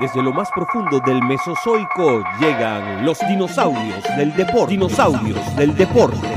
[0.00, 4.74] Desde lo más profundo del Mesozoico llegan los dinosaurios del deporte.
[4.74, 6.28] Dinosaurios del deporte.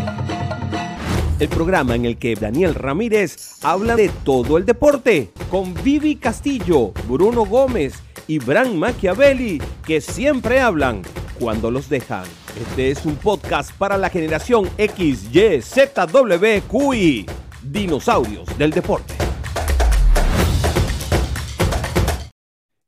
[1.39, 6.92] El programa en el que Daniel Ramírez habla de todo el deporte con Vivi Castillo,
[7.07, 11.04] Bruno Gómez y Bran Machiavelli, que siempre hablan
[11.39, 12.23] cuando los dejan.
[12.59, 17.28] Este es un podcast para la generación X, Y, Z, W, QI.
[17.62, 19.30] Dinosaurios del deporte.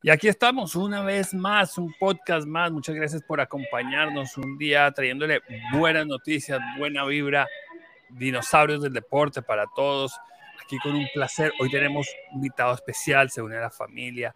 [0.04, 2.70] Y aquí estamos una vez más, un podcast más.
[2.70, 5.40] Muchas gracias por acompañarnos un día trayéndole
[5.72, 7.48] buenas noticias, buena vibra,
[8.10, 10.14] dinosaurios del deporte para todos.
[10.62, 11.54] Aquí con un placer.
[11.58, 14.34] Hoy tenemos un invitado especial, se une a la familia.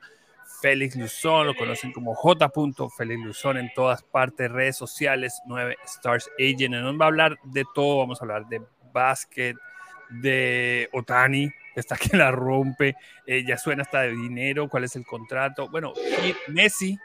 [0.63, 2.51] Félix Luzón, lo conocen como J.
[2.97, 6.77] Félix Luzón en todas partes, redes sociales, 9 Stars Agent.
[6.77, 9.55] Nos va a hablar de todo, vamos a hablar de básquet,
[10.09, 11.51] de Otani,
[11.81, 12.97] está que la rompe,
[13.27, 15.69] eh, ya suena hasta de dinero, cuál es el contrato.
[15.69, 15.93] Bueno,
[16.49, 16.99] Messi,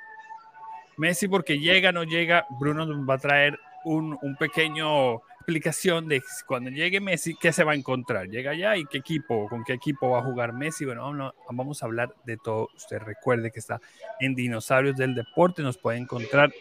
[0.98, 6.24] Messi porque llega, no llega, Bruno nos va a traer un, un, pequeño explicación de
[6.48, 8.30] cuando llegue Messi, qué se va a encontrar.
[8.30, 10.86] Llega allá y qué equipo, con qué equipo va a jugar Messi.
[10.86, 12.70] Bueno, vamos a hablar de todo.
[12.76, 13.82] Usted recuerde que está
[14.22, 16.54] en Dinosaurios del Deporte, nos puede encontrar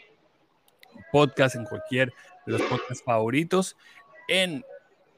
[1.12, 2.12] podcast en cualquier
[2.44, 3.76] de los podcasts favoritos
[4.28, 4.64] en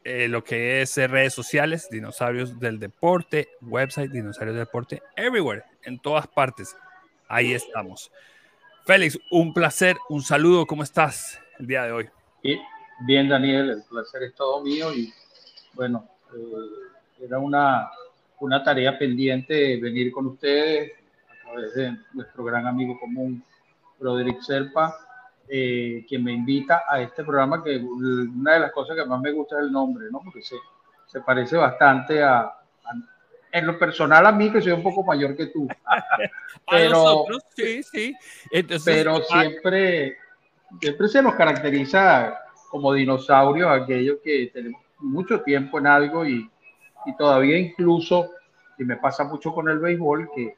[0.04, 5.98] eh, lo que es redes sociales, Dinosaurios del Deporte, website Dinosaurios del Deporte, everywhere, en
[5.98, 6.76] todas partes.
[7.26, 8.12] Ahí estamos.
[8.84, 12.10] Félix, un placer, un saludo, ¿cómo estás el día de hoy?
[13.00, 15.12] Bien, Daniel, el placer es todo mío y
[15.72, 17.88] bueno, eh, era una,
[18.40, 20.92] una tarea pendiente venir con ustedes
[21.28, 23.42] a través de nuestro gran amigo común,
[23.98, 24.94] Broderick Serpa
[25.48, 29.32] eh, quien me invita a este programa, que una de las cosas que más me
[29.32, 30.20] gusta es el nombre, ¿no?
[30.22, 30.56] Porque se,
[31.06, 32.52] se parece bastante a,
[33.52, 35.68] en lo personal a mí, que soy un poco mayor que tú.
[36.70, 38.16] pero, sí, sí.
[38.84, 40.16] pero siempre,
[40.80, 42.38] siempre se nos caracteriza
[42.70, 46.50] como dinosaurios, aquellos que tenemos mucho tiempo en algo y,
[47.06, 48.30] y todavía incluso,
[48.78, 50.56] y me pasa mucho con el béisbol, que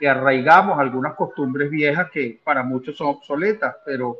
[0.00, 4.16] que arraigamos algunas costumbres viejas que para muchos son obsoletas, pero,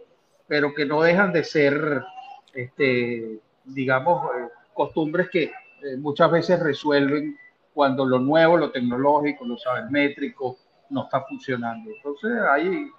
[0.46, 2.04] pero que no dejan de ser,
[2.52, 7.34] este, digamos, eh, costumbres que eh, muchas veces resuelven
[7.72, 10.58] cuando lo nuevo, lo tecnológico, lo sabermétrico
[10.90, 11.90] no está funcionando.
[11.90, 12.90] Entonces, ahí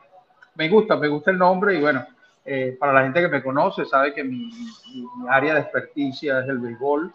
[0.56, 2.04] me gusta, me gusta el nombre y bueno,
[2.44, 6.50] eh, para la gente que me conoce, sabe que mi, mi, área de experticia es
[6.50, 7.14] el béisbol,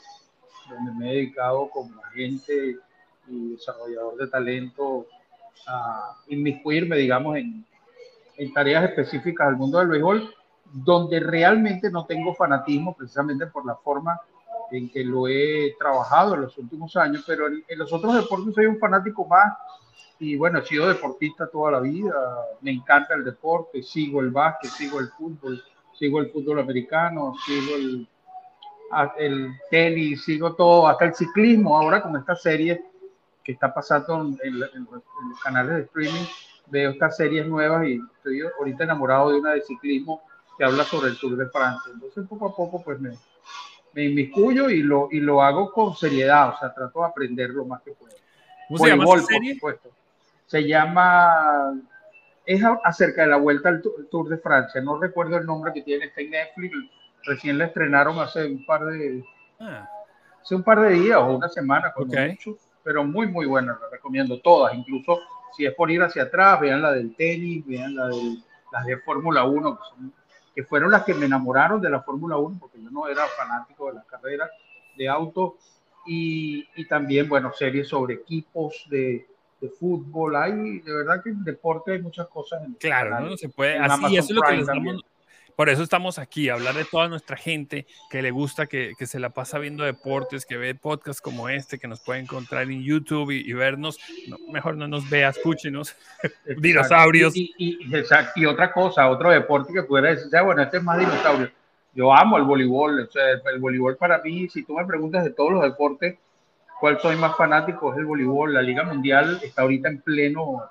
[0.70, 2.76] donde me he dedicado como agente
[3.26, 5.08] y desarrollador de talento
[5.66, 7.64] a inmiscuirme, digamos, en,
[8.36, 10.34] en tareas específicas del mundo del béisbol,
[10.72, 14.20] donde realmente no tengo fanatismo precisamente por la forma
[14.70, 18.54] en que lo he trabajado en los últimos años, pero en, en, los otros deportes
[18.54, 19.52] soy un fanático más
[20.18, 22.12] y bueno, he sido deportista toda la vida,
[22.62, 25.62] me encanta el deporte, sigo el básquet, sigo el fútbol,
[25.92, 28.08] sigo el fútbol americano, sigo el,
[29.18, 32.82] el tenis, sigo todo, hasta el ciclismo ahora con esta serie
[33.46, 36.24] que está pasando en, en, en, los canales de streaming,
[36.66, 40.20] veo estas series nuevas y estoy ahorita enamorado de una de ciclismo
[40.58, 41.92] que habla sobre el Tour de Francia.
[41.94, 43.10] Entonces, poco a poco, pues me,
[43.92, 47.64] me inmiscuyo y lo, y lo hago con seriedad, o sea, trato de aprender lo
[47.66, 48.16] más que puedo.
[48.66, 49.04] ¿Cómo se llama?
[49.04, 49.90] Por supuesto.
[50.46, 51.80] Se llama,
[52.44, 53.80] es acerca de la vuelta al
[54.10, 54.80] Tour de Francia.
[54.80, 56.74] No recuerdo el nombre que tiene, está en Netflix.
[57.24, 59.24] Recién la estrenaron hace un par de,
[59.60, 59.88] ah.
[60.42, 62.30] hace un par de días o una semana, con okay.
[62.30, 62.56] mucho
[62.86, 65.18] pero muy, muy buena, la recomiendo todas, incluso
[65.56, 68.36] si es por ir hacia atrás, vean la del tenis, vean la de,
[68.70, 70.12] las de Fórmula 1, que, son,
[70.54, 73.88] que, fueron las que me enamoraron de la Fórmula 1, porque yo no era fanático
[73.88, 74.50] de las carreras
[74.96, 75.56] de auto,
[76.06, 79.26] y, y también, bueno, series sobre equipos de,
[79.60, 82.62] de, fútbol, hay, de verdad que en deporte hay muchas cosas.
[82.62, 85.04] En claro, canal, no se puede, así, eso es lo que les damos,
[85.56, 89.18] por eso estamos aquí, hablar de toda nuestra gente que le gusta, que, que, se
[89.18, 93.30] la pasa viendo deportes, que ve podcasts como este, que nos puede encontrar en YouTube
[93.30, 93.98] y, y vernos.
[94.28, 95.96] No, mejor no nos vea, escúchenos.
[96.58, 97.34] Dinosaurios.
[97.34, 98.32] Y, y, exacto.
[98.36, 101.50] y, otra cosa, otro deporte que pudiera decir, ya, bueno, este es más dinosaurio.
[101.94, 103.00] Yo amo el voleibol.
[103.00, 103.22] O sea,
[103.52, 106.18] el voleibol para mí, si tú me preguntas de todos los deportes,
[106.78, 107.92] ¿cuál soy más fanático?
[107.92, 108.52] Es el voleibol.
[108.52, 110.62] La Liga Mundial está ahorita en pleno,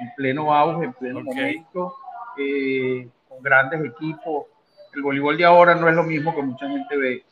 [0.00, 1.32] en pleno auge, en pleno okay.
[1.32, 1.94] momento.
[2.36, 3.08] Eh,
[3.42, 4.46] grandes equipos.
[4.94, 7.24] El voleibol de ahora no es lo mismo que mucha gente ve.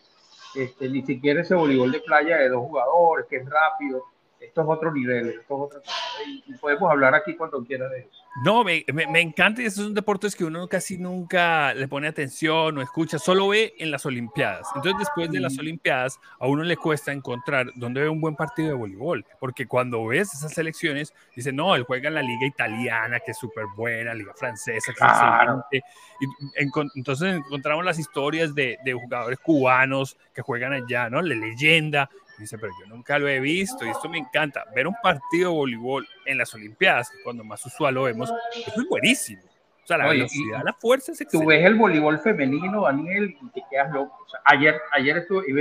[0.55, 4.05] Este, ni siquiera ese voleibol de playa de dos jugadores, que es rápido.
[4.41, 5.93] Esto es otro nivel, esto es otra cosa.
[6.27, 8.11] Y, podemos hablar aquí cuando quiera de eso.
[8.45, 12.79] No, me, me, encanta y esos son deportes que uno casi nunca le pone atención
[12.79, 14.67] o escucha, solo ve en las Olimpiadas.
[14.75, 18.69] Entonces, después de las Olimpiadas, a uno le cuesta encontrar dónde ve un buen partido
[18.69, 23.21] de voleibol, porque cuando ves esas selecciones, dice, no, él juega en la liga italiana,
[23.21, 25.83] que es súper buena, liga francesa, que es excelente.
[26.21, 31.21] Y entonces encontramos las historias de, de jugadores cubanos que juegan allá, ¿no?
[31.21, 32.09] La leyenda,
[32.41, 34.65] Dice, pero yo nunca lo he visto y esto me encanta.
[34.75, 38.89] Ver un partido de voleibol en las Olimpiadas, cuando más usual lo vemos, eso es
[38.89, 39.43] buenísimo.
[39.85, 41.45] O sea, la velocidad, la fuerza es excelente.
[41.45, 44.17] Tú ves el voleibol femenino, Daniel, y te quedas loco.
[44.25, 45.53] O sea, ayer, ayer estuve, y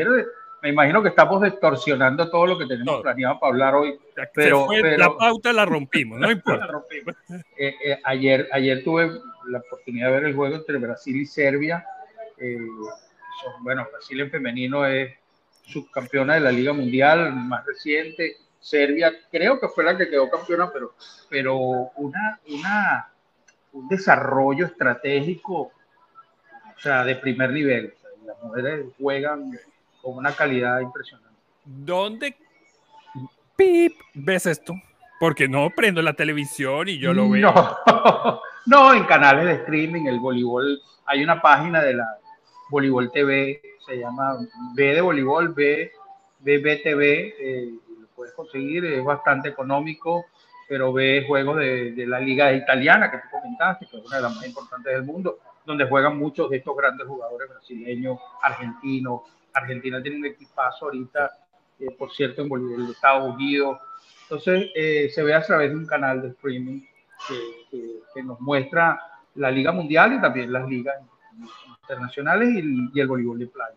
[0.62, 4.00] me imagino que estamos distorsionando todo lo que tenemos planeado para hablar hoy.
[4.34, 6.82] Pero, la pauta la rompimos, no importa.
[7.58, 9.10] Eh, eh, ayer, ayer tuve
[9.48, 11.86] la oportunidad de ver el juego entre Brasil y Serbia.
[12.38, 12.58] Eh,
[13.62, 15.14] bueno, Brasil en femenino es
[15.72, 18.38] subcampeona de la Liga Mundial más reciente.
[18.60, 20.94] Serbia, creo que fue la que quedó campeona, pero,
[21.30, 21.58] pero
[21.96, 23.10] una, una,
[23.72, 27.94] un desarrollo estratégico, o sea, de primer nivel.
[28.26, 29.58] las mujeres juegan
[30.02, 31.30] con una calidad impresionante.
[31.64, 32.36] ¿Dónde
[33.56, 34.74] pip, ves esto?
[35.20, 37.52] Porque no prendo la televisión y yo lo veo.
[37.52, 42.06] No, no, en canales de streaming, el voleibol, hay una página de la
[42.70, 44.38] Voleibol TV se llama
[44.76, 45.92] B de voleibol, B,
[46.40, 50.26] BBTV, eh, lo puedes conseguir, es bastante económico,
[50.68, 54.22] pero ve juegos de, de, la liga italiana que tú comentaste, que es una de
[54.22, 59.22] las más importantes del mundo, donde juegan muchos de estos grandes jugadores brasileños, argentinos.
[59.54, 61.32] Argentina tiene un equipazo ahorita,
[61.80, 63.80] eh, por cierto, en Bolivia, de Estados Unidos.
[64.24, 66.82] Entonces, eh, se ve a través de un canal de streaming
[67.28, 69.02] que, que nos muestra
[69.36, 70.96] la Liga Mundial y también las ligas
[71.82, 73.76] internacionales y, el voleibol de playa.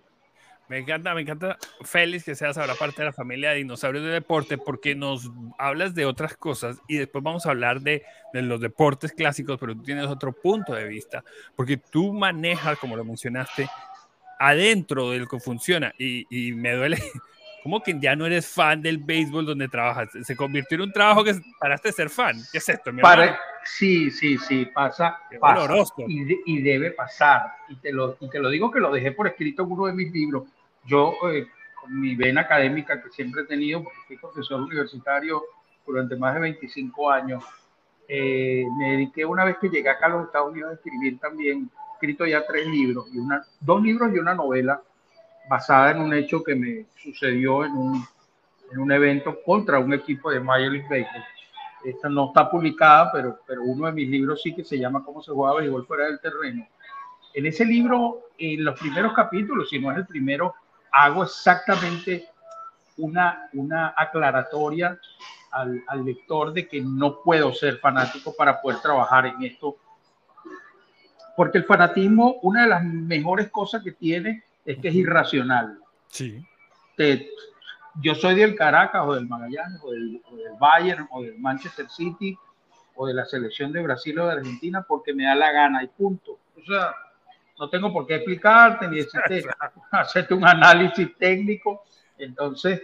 [0.68, 4.10] Me encanta, me encanta, Félix, que seas ahora parte de la familia de dinosaurios de
[4.10, 9.12] deporte, porque nos hablas de otras cosas y después vamos a hablar de, los deportes
[9.12, 11.22] clásicos, pero tú tienes otro punto de vista,
[11.56, 13.68] porque tú manejas, como lo mencionaste,
[14.38, 16.98] adentro de lo que funciona y me duele
[17.62, 20.10] ¿Cómo que ya no eres fan del béisbol donde trabajas?
[20.22, 22.36] Se convirtió en un trabajo que paraste de ser fan.
[22.50, 23.02] ¿Qué es esto, mi
[23.64, 25.18] Sí, sí, sí, pasa.
[26.08, 27.52] y, debe pasar.
[27.68, 29.92] Y te, lo, y te lo digo que lo dejé por escrito en uno de
[29.92, 30.44] mis libros.
[30.84, 31.46] Yo, eh,
[31.80, 35.42] con mi vena académica que siempre he tenido, porque fui profesor universitario
[35.86, 37.44] durante más de 25 años,
[38.08, 41.70] eh, me dediqué una vez que llegué acá a los Estados Unidos a escribir también,
[41.94, 44.82] escrito ya tres libros, y una, dos libros y una novela
[45.48, 48.06] basada en un hecho que me sucedió en un,
[48.72, 51.24] en un evento contra un equipo de Major League Baseball.
[51.84, 55.22] Esta no está publicada, pero, pero uno de mis libros sí que se llama Cómo
[55.22, 56.66] se jugaba béisbol fuera del terreno.
[57.34, 60.54] En ese libro, en los primeros capítulos, si no es el primero,
[60.92, 62.28] hago exactamente
[62.98, 64.98] una, una aclaratoria
[65.50, 69.76] al, al, lector de que no puedo ser fanático para poder trabajar en esto.
[71.36, 75.78] Porque el fanatismo, una de las mejores cosas que tiene es que es irracional.
[76.08, 76.44] Sí.
[78.00, 80.20] yo soy del Caracas o del Magallanes o del,
[80.58, 82.36] Bayern o del Manchester City
[82.94, 85.88] o de la selección de Brasil o de Argentina porque me da la gana y
[85.88, 86.38] punto.
[86.56, 86.94] O sea,
[87.58, 89.44] no tengo por qué explicarte ni decirte,
[89.90, 91.84] hacerte un análisis técnico.
[92.18, 92.82] Entonces,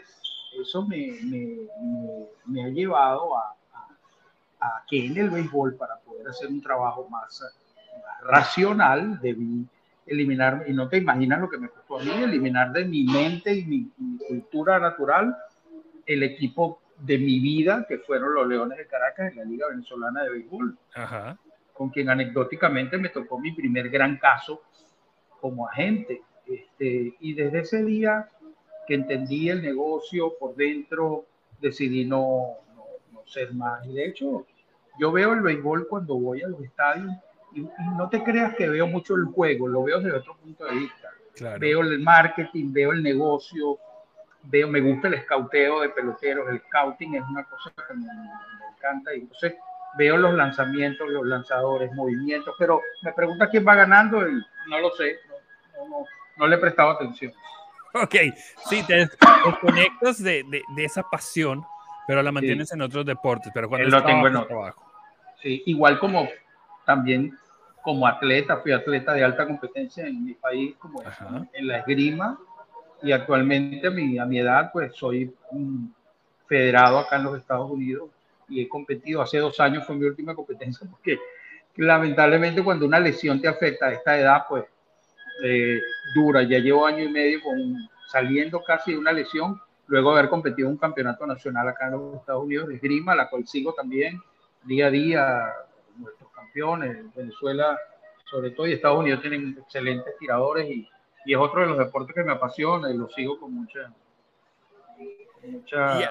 [0.61, 1.59] eso me, me,
[2.47, 3.55] me, ha llevado a,
[4.61, 9.69] a, que en el béisbol, para poder hacer un trabajo más, más racional, debí
[10.09, 13.55] eliminar, y no te imaginas lo que me costó a mí, eliminar de mi mente
[13.55, 13.91] y mi,
[14.27, 15.37] cultura natural
[16.05, 20.25] el equipo de mi vida, que fueron los Leones de Caracas en la Liga Venezolana
[20.25, 20.77] de Béisbol,
[21.73, 24.63] con quien anecdóticamente me tocó mi primer gran caso
[25.41, 26.23] como agente.
[26.47, 28.29] Este, y desde ese día
[28.87, 31.27] que entendí el negocio por dentro,
[31.61, 33.87] decidí no, no, no ser más.
[33.87, 34.47] Y de hecho,
[34.99, 37.13] yo veo el béisbol cuando voy a los estadios
[37.53, 40.73] y, no te creas que veo mucho el juego, lo veo desde otro punto de
[40.73, 41.11] vista.
[41.59, 43.79] Veo el marketing, veo el negocio,
[44.43, 48.07] veo, me gusta el escauteo de peloteros, el scouting es una cosa que me,
[48.77, 49.55] encanta y entonces
[49.97, 54.33] veo los lanzamientos, los lanzadores, movimientos, pero me pregunta quién va ganando y
[54.69, 55.19] no lo sé,
[55.77, 56.05] no, no,
[56.37, 57.33] no, le he prestado atención.
[57.95, 58.15] Ok,
[58.69, 59.09] sí, te
[59.45, 61.65] desconectas de, de, de esa pasión,
[62.07, 64.49] pero la mantienes en otros deportes, pero cuando lo tengo en otro.
[64.49, 64.85] trabajo.
[65.41, 66.29] Sí, igual como
[66.89, 67.37] también
[67.83, 71.03] como atleta, fui atleta de alta competencia en mi país, como
[71.53, 72.39] en, la esgrima,
[73.03, 75.95] y actualmente a mi, a mi edad, pues soy un
[76.47, 78.09] federado acá en los Estados Unidos
[78.49, 79.21] y he competido.
[79.21, 81.19] Hace dos años fue mi última competencia, porque
[81.77, 84.65] lamentablemente cuando una lesión te afecta a esta edad, pues
[85.45, 85.79] eh,
[86.15, 86.43] dura.
[86.43, 87.77] Ya llevo año y medio con,
[88.11, 91.93] saliendo casi de una lesión luego de haber competido en un campeonato nacional acá en
[91.93, 94.23] los Estados Unidos de esgrima, la cual sigo también
[94.65, 95.53] día a día,
[96.59, 97.79] campeones, Venezuela
[98.31, 100.89] sobre todo y Estados Unidos tienen excelentes tiradores y,
[101.25, 103.93] y es otro de los deportes que me apasiona y lo sigo con mucha...
[105.45, 106.11] mucha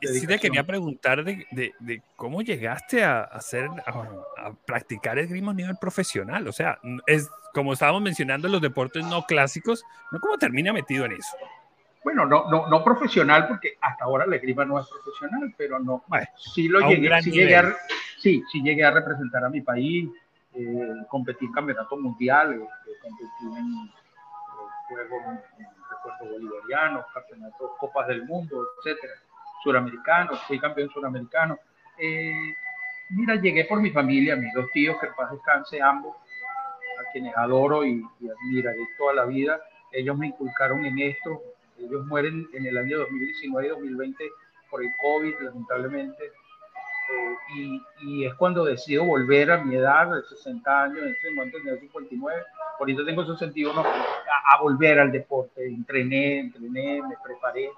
[0.00, 5.76] sí te quería preguntar de, de, cómo llegaste a, hacer, a, practicar esgrima a nivel
[5.80, 6.46] profesional.
[6.48, 11.12] O sea, es como estábamos mencionando los deportes no clásicos, ¿no cómo termina metido en
[11.12, 11.36] eso?
[12.04, 16.04] Bueno, no, no, no profesional, porque hasta ahora la esgrima no es profesional, pero no.
[16.36, 17.76] sí lo llegué, sí llegué, a,
[18.18, 20.08] sí, sí llegué a representar a mi país,
[20.54, 23.92] eh, competí en campeonatos mundiales, eh, competí en eh,
[24.88, 25.40] juegos,
[25.90, 29.14] recuerdos bolivarianos, campeonatos, copas del mundo, etcétera
[29.62, 31.58] suramericano, fui campeón suramericano.
[31.98, 32.54] Eh,
[33.10, 37.36] mira, llegué por mi familia, mis dos tíos, que en paz descanse ambos, a quienes
[37.36, 39.60] adoro y, y admiraré toda la vida.
[39.92, 41.42] Ellos me inculcaron en esto.
[41.78, 44.24] Ellos mueren en el año 2019 y 2020
[44.70, 46.24] por el COVID, lamentablemente.
[46.24, 51.30] Eh, y, y, es cuando decido volver a mi edad de 60 años, en ese
[51.30, 52.42] momento tenía 59,
[52.78, 55.66] ahorita tengo 61, a, a volver al deporte.
[55.66, 57.70] Entrené, entrené, me preparé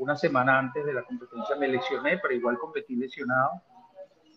[0.00, 3.62] una semana antes de la competencia me lesioné, pero igual competí lesionado.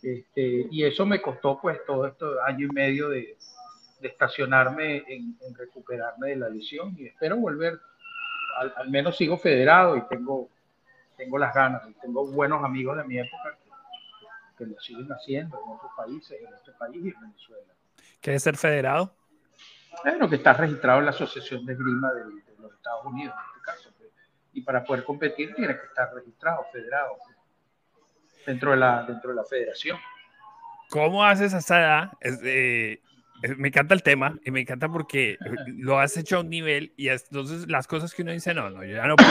[0.01, 3.37] Este, y eso me costó pues todo este año y medio de,
[4.01, 7.79] de estacionarme en, recuperarme de la lesión y espero volver.
[8.57, 10.49] Al, menos sigo federado y tengo,
[11.17, 11.87] tengo las ganas.
[11.89, 13.57] Y tengo buenos amigos de mi época
[14.57, 17.73] que, lo siguen haciendo en otros países, en este país y en Venezuela.
[18.21, 19.13] ¿Qué es ser federado?
[20.03, 23.51] Bueno, que está registrado en la Asociación de Esgrima de, de los Estados Unidos en
[23.51, 23.93] este caso
[24.53, 27.17] y para poder competir tiene que estar registrado, federado,
[28.45, 29.97] dentro de la, dentro de la federación.
[30.89, 32.11] ¿Cómo haces esa edad?
[33.57, 37.09] Me encanta el tema y me encanta porque lo has hecho a un nivel y
[37.09, 39.29] entonces las cosas que uno dice, no, no, yo ya no puedo,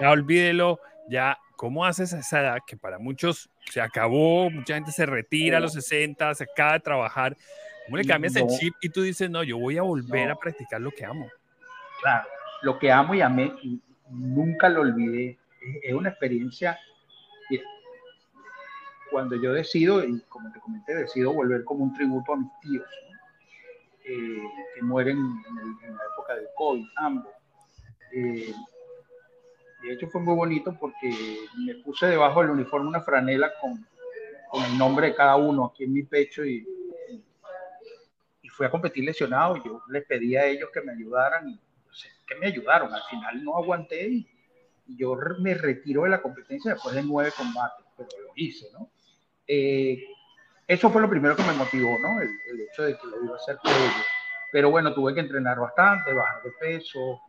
[0.00, 5.06] ya olvídelo, ya, ¿cómo haces esa edad que para muchos se acabó, mucha gente se
[5.06, 7.36] retira a los 60, se acaba de trabajar,
[7.86, 10.80] ¿cómo le cambias el chip y tú dices, no, yo voy a volver a practicar
[10.80, 11.28] lo que amo?
[12.00, 12.28] Claro,
[12.62, 13.52] lo que amo y amé,
[14.08, 15.38] nunca lo olvidé.
[15.82, 16.78] Es una experiencia.
[19.10, 22.88] Cuando yo decido, y como te comenté, decido volver como un tributo a mis tíos,
[24.04, 24.42] eh,
[24.74, 27.32] que mueren en, la época del COVID, ambos.
[28.12, 28.52] Eh,
[29.82, 33.86] de hecho, fue muy bonito porque me puse debajo del uniforme una franela con,
[34.50, 36.66] con el nombre de cada uno aquí en mi pecho y,
[38.42, 39.62] y fui a competir lesionado.
[39.64, 41.60] Yo les pedí a ellos que me ayudaran y
[42.26, 42.92] que me ayudaron.
[42.92, 44.28] Al final no aguanté y,
[44.84, 48.90] yo me retiro de la competencia después de nueve combates, pero lo hice, ¿no?
[49.46, 50.04] Eh,
[50.66, 52.20] eso fue lo primero que me motivó, ¿no?
[52.20, 54.06] El, hecho de que lo iba a hacer ellos.
[54.50, 57.20] Pero bueno, tuve que entrenar bastante, bajar de peso,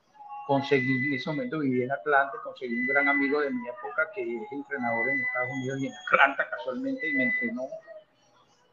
[0.48, 4.22] conseguí, en ese momento viví en Atlanta, conseguí un gran amigo de mi época que
[4.22, 7.64] es entrenador en Estados Unidos y en Atlanta casualmente y me entrenó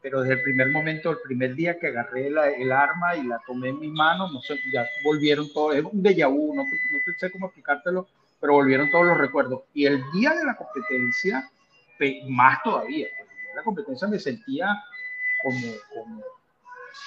[0.02, 3.68] pero desde el primer momento, el primer día que agarré el arma y la tomé
[3.68, 7.30] en mis manos, no sé, ya volvieron todos, es un déjà vu, no, no sé
[7.30, 8.08] cómo explicártelo,
[8.40, 9.62] pero volvieron todos los recuerdos.
[9.74, 11.50] Y el día de la competencia,
[12.28, 13.08] más todavía,
[13.54, 14.82] la competencia me sentía
[15.42, 15.60] como,
[15.94, 16.22] como,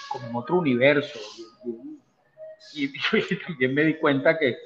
[0.10, 1.20] como en otro universo.
[2.74, 4.58] Y, y, también me di cuenta que,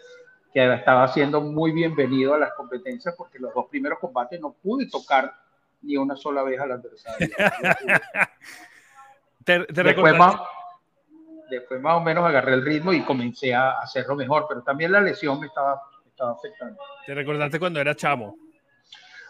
[0.53, 4.89] que estaba siendo muy bienvenido a las competencias porque los dos primeros combates no pude
[4.89, 5.33] tocar
[5.81, 7.27] ni una sola vez al adversario.
[9.45, 10.35] después, más,
[11.49, 15.01] después más o menos agarré el ritmo y comencé a hacerlo mejor, pero también la
[15.01, 16.81] lesión me estaba, estaba afectando.
[17.05, 18.35] ¿Te recordaste cuando era chamo?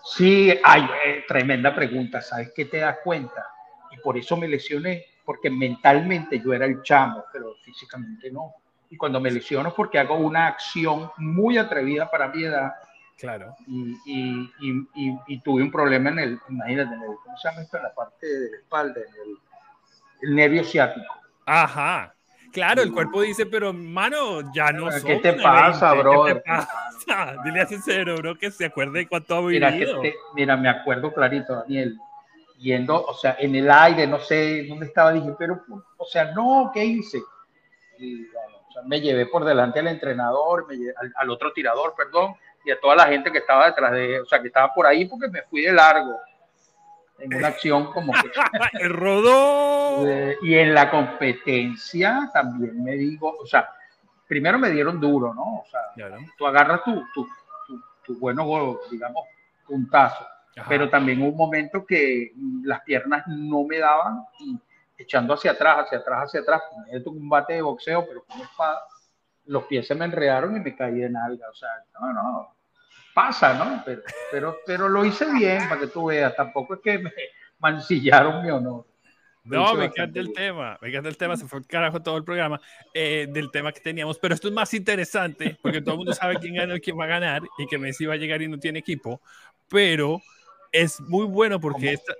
[0.09, 3.45] Sí, ay, eh, tremenda pregunta, ¿sabes qué te das cuenta?
[3.91, 8.53] Y por eso me lesioné, porque mentalmente yo era el chamo, pero físicamente no.
[8.89, 12.73] Y cuando me lesiono porque hago una acción muy atrevida para mi edad,
[13.17, 13.55] Claro.
[13.65, 14.53] Y, y,
[14.93, 17.77] y, y, tuve un problema en el, imagínate, en el, ¿cómo se llama esto?
[17.77, 19.37] En la parte de la espalda, en el,
[20.21, 21.15] el nervio ciático.
[21.47, 22.13] Ajá.
[22.51, 26.25] Claro, el cuerpo dice, pero mano, ya no ¿Qué te pasa, bro?
[26.25, 27.35] ¿Qué te pasa?
[27.43, 29.69] Dile a ese cerebro que se acuerde de cuánto ha vivido.
[29.71, 31.97] Mira, te, mira, me acuerdo clarito, Daniel,
[32.57, 35.61] yendo, o sea, en el aire, no sé dónde estaba, dije, pero,
[35.97, 37.19] o sea, no, ¿qué hice?
[37.99, 41.93] Y, bueno, o sea, me llevé por delante al entrenador, me al, al, otro tirador,
[41.95, 42.35] perdón,
[42.65, 45.05] y a toda la gente que estaba detrás de, o sea, que estaba por ahí
[45.05, 46.19] porque me fui de largo
[47.19, 48.31] en una acción como que...
[48.89, 50.05] ¡Rodó!
[50.41, 53.69] y en la competencia también me digo, o sea,
[54.27, 55.59] primero me dieron duro, ¿no?
[55.59, 55.81] O sea,
[56.37, 57.27] tú agarras tu, tu,
[58.05, 59.25] tu, bueno, digamos,
[59.65, 60.25] puntazo.
[60.67, 62.31] Pero también hubo un momento que
[62.63, 64.57] las piernas no me daban y
[64.97, 66.61] echando hacia atrás, hacia atrás, hacia atrás,
[67.05, 68.81] un combate de boxeo, pero con espada,
[69.45, 71.47] los pies se me enredaron y me caí de nalga.
[71.49, 71.69] O sea,
[71.99, 72.56] no, no,
[73.17, 73.81] pasa, ¿no?
[73.83, 77.11] Pero, pero, pero lo hice bien para que tú veas, tampoco es que me
[77.57, 78.85] mancillaron mi honor.
[79.43, 82.23] No, me encanta el tema, me encanta el tema, se fue el carajo todo el
[82.23, 82.61] programa
[82.93, 86.35] eh, del tema que teníamos, pero esto es más interesante porque todo el mundo sabe
[86.35, 88.59] quién gana y quién va a ganar y que Messi va a llegar y no
[88.59, 89.19] tiene equipo,
[89.67, 90.21] pero
[90.71, 92.13] es muy bueno porque esta,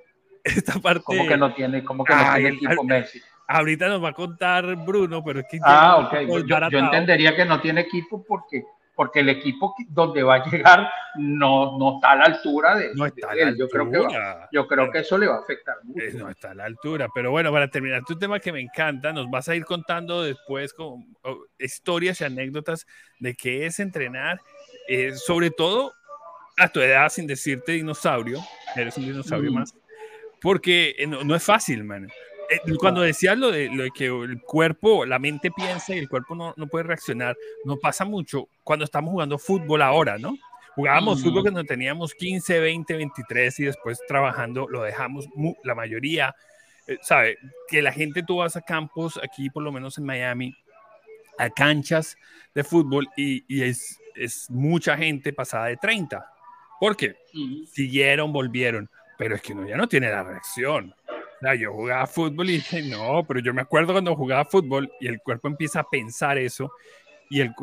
[0.44, 1.04] esta parte...
[1.06, 3.22] ¿Cómo que no tiene, cómo que no tiene equipo Messi?
[3.48, 5.60] Ahorita nos va a contar Bruno, pero es que...
[5.63, 8.63] Ah, ok, yo, yo entendería que no tiene equipo porque
[8.98, 13.06] porque el equipo donde va a llegar no, no está a la altura de, no
[13.06, 13.56] está él.
[13.56, 14.00] Yo creo, que
[14.51, 16.04] yo creo que eso le va a afectar mucho.
[16.04, 19.13] Eh, no está a la altura, pero bueno, para terminar tu tema que me encanta,
[19.13, 21.16] nos vas a ir contando después con
[21.60, 22.88] historias y anécdotas
[23.20, 24.42] de qué es entrenar,
[24.88, 25.94] eh, sobre todo
[26.58, 28.39] a tu edad, sin decirte dinosaurio,
[28.75, 29.56] eres un dinosaurio mm.
[29.56, 29.75] más,
[30.42, 32.10] porque eh, no, no es fácil, man.
[32.50, 36.10] Eh, cuando decías lo de, lo de, que el cuerpo, la mente piensa y el
[36.10, 37.36] cuerpo no, no, puede reaccionar,
[37.66, 40.38] no pasa mucho cuando estamos jugando fútbol ahora, ¿no?
[40.75, 45.27] Jugábamos fútbol cuando teníamos 15, 20, 23 y después trabajando lo dejamos
[45.63, 46.36] la mayoría.
[46.86, 47.38] Eh, ¿Sabe?
[47.68, 50.56] Que la gente tú vas a campos aquí, por lo menos en Miami,
[51.39, 52.16] a canchas
[52.54, 56.24] de fútbol y, y es, es, mucha gente pasada de 30.
[56.80, 57.16] ¿Por qué?
[57.72, 58.88] Siguieron, volvieron,
[59.18, 60.94] pero es que uno ya no tiene la reacción
[61.60, 65.22] yo jugaba fútbol y dije, no, pero yo me acuerdo cuando jugaba fútbol y el
[65.22, 66.72] cuerpo empieza a pensar eso,
[67.29, 67.53] y el,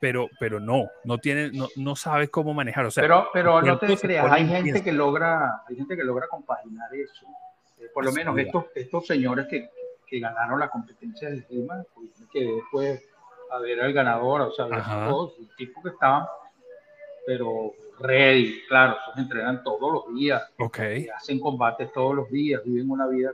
[0.00, 2.86] pero, pero no, no, tiene, no, no sabe cómo manejar.
[2.86, 6.26] O sea, pero pero no te creas, hay gente, que logra, hay gente que logra
[6.28, 7.26] compaginar eso.
[7.78, 9.70] Eh, por lo menos estos, estos señores que,
[10.06, 13.02] que ganaron la competencia del tema, pues, que después
[13.52, 16.26] a ver al ganador, o sea, los tipos que estaban,
[17.26, 21.08] pero ready, claro, se entrenan todos los días, okay.
[21.08, 23.32] hacen combates todos los días, viven una vida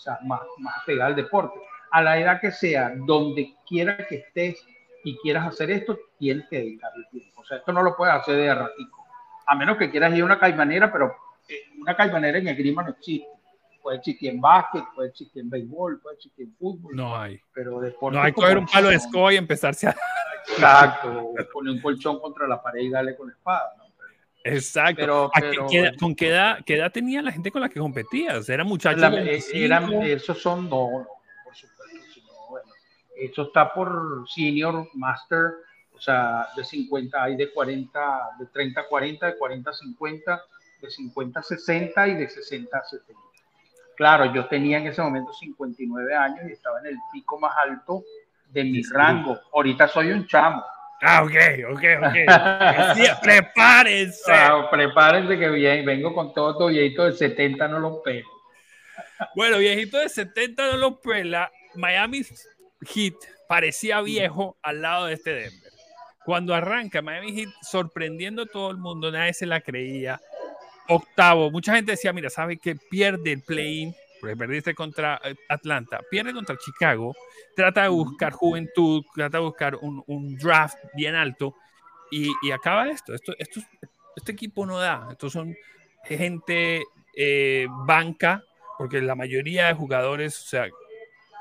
[0.00, 1.60] o sea, más, más pegada al deporte.
[1.90, 4.64] A la edad que sea, donde quiera que estés
[5.04, 7.42] y quieras hacer esto, tienes que dedicarle tiempo.
[7.42, 9.04] O sea, esto no lo puedes hacer de ratico.
[9.46, 11.14] A menos que quieras ir a una caimanera, pero
[11.48, 13.28] eh, una caimanera en el grima no existe.
[13.82, 16.94] Puede existir en básquet, puede existir en béisbol, puede existir en fútbol.
[16.94, 17.40] No hay.
[17.52, 19.96] Pero deporte no hay que coger un palo de escoba y empezarse a.
[20.48, 21.32] Exacto.
[21.52, 23.74] poner un colchón contra la pared y darle con la espada.
[23.76, 23.84] ¿no?
[24.44, 25.30] Exacto.
[25.98, 28.48] ¿Con qué edad, qué edad, tenía la gente con la que competías?
[28.48, 29.02] ¿Eran muchachos?
[29.18, 31.06] Eh, eran, esos son, no,
[31.44, 32.20] por supuesto.
[32.48, 32.72] bueno,
[33.16, 35.52] eso está por senior, master,
[35.94, 38.00] o sea, de 50, hay de 40,
[38.38, 40.42] de 30 a 40, de 40 a 50,
[40.80, 43.20] de 50 a 60 y de 60 a 70.
[43.96, 48.02] Claro, yo tenía en ese momento 59 años y estaba en el pico más alto
[48.48, 49.38] de mi rango.
[49.52, 50.64] Ahorita soy un chamo.
[51.02, 51.34] Ah, ok,
[51.72, 53.20] ok, ok.
[53.22, 54.32] prepárense.
[54.32, 58.28] Ah, prepárense que bien, vengo con todo tu viejito de 70, no lo pelo.
[59.34, 61.50] Bueno, viejito de 70 no lo pela.
[61.74, 62.22] Miami
[62.82, 63.14] Heat
[63.48, 65.72] parecía viejo al lado de este Denver.
[66.24, 70.20] Cuando arranca Miami Heat sorprendiendo a todo el mundo, nadie se la creía.
[70.88, 76.00] Octavo, mucha gente decía, mira, sabe que pierde el play-in porque perdiste contra eh, Atlanta,
[76.10, 77.14] pierde contra Chicago,
[77.56, 81.56] trata de buscar juventud, trata de buscar un, un draft bien alto
[82.10, 83.14] y, y, acaba esto.
[83.14, 83.60] Esto, esto.
[84.16, 85.08] Este equipo no da.
[85.10, 85.56] Estos son
[86.04, 86.82] gente
[87.16, 88.44] eh, banca,
[88.76, 90.66] porque la mayoría de jugadores, o sea...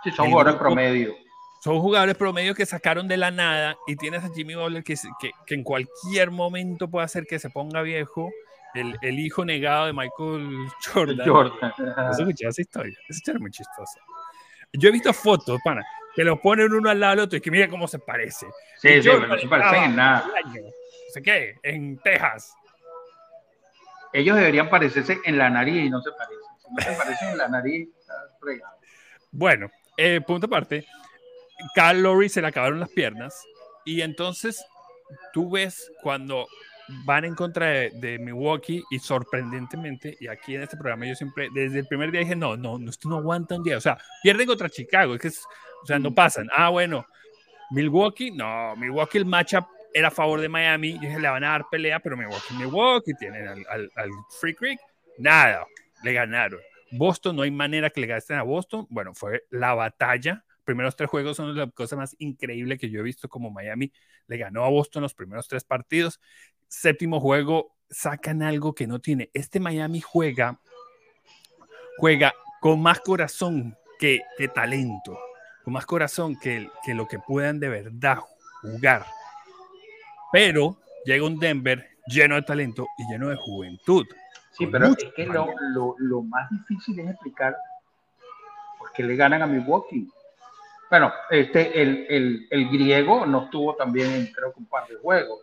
[0.04, 1.16] Sí, son jugadores promedio.
[1.62, 5.32] Son jugadores promedio que sacaron de la nada y tienes a Jimmy Butler que, que,
[5.46, 8.32] que en cualquier momento puede hacer que se ponga viejo
[8.74, 11.28] el, el, hijo negado de Michael Jordan.
[11.28, 11.74] Jordan.
[11.98, 12.98] ¿Has escuchado esa historia?
[13.08, 14.00] Esa historia es muy chistosa.
[14.74, 15.84] Yo he visto fotos, pana,
[16.16, 18.46] que lo ponen uno al lado del otro y que mira cómo se parece.
[18.78, 20.26] Sí, sí, pero no se parecen en nada.
[20.26, 20.72] No
[21.14, 22.54] sé qué, en Texas.
[24.14, 26.38] Ellos deberían parecerse en la nariz y no se parecen.
[26.60, 28.76] Si no se parecen en la nariz, está fregado.
[29.32, 30.86] Bueno, eh, punto aparte.
[31.76, 33.44] Carl Lowry se le acabaron las piernas
[33.86, 34.64] y entonces
[35.34, 36.48] tú ves cuando
[37.06, 41.80] van en contra de, Milwaukee y sorprendentemente, y aquí en este programa yo siempre, desde
[41.80, 44.70] el primer día dije, no, no, esto no aguanta un día, o sea, pierden contra
[44.70, 46.50] Chicago, es que o sea, no pasan.
[46.52, 47.06] Ah, bueno,
[47.72, 51.50] Milwaukee, no, Milwaukee el matchup era a favor de Miami, y dije, le van a
[51.50, 54.80] dar pelea, pero Milwaukee, Milwaukee tienen al, al, Free Creek,
[55.18, 55.66] nada,
[56.04, 56.60] le ganaron.
[56.92, 60.44] Boston, no hay manera que le gasten a Boston, bueno, fue la batalla.
[60.64, 63.92] Primeros tres juegos son la cosa más increíble que yo he visto como Miami
[64.28, 66.20] le ganó a Boston los primeros tres partidos
[66.70, 69.30] séptimo juego sacan algo que no tiene.
[69.34, 70.60] Este Miami juega,
[71.98, 75.20] juega con más corazón que, que talento,
[75.64, 78.20] con más corazón que, que lo que puedan de verdad
[78.62, 79.06] jugar.
[80.32, 84.06] Pero llega un Denver lleno de talento y lleno de juventud.
[84.52, 87.56] Sí, pero es que lo, lo, lo, más difícil es explicar
[88.78, 90.08] por qué le ganan a Milwaukee.
[90.90, 95.40] Bueno, este, el, el, el griego no estuvo también, creo que un par de juegos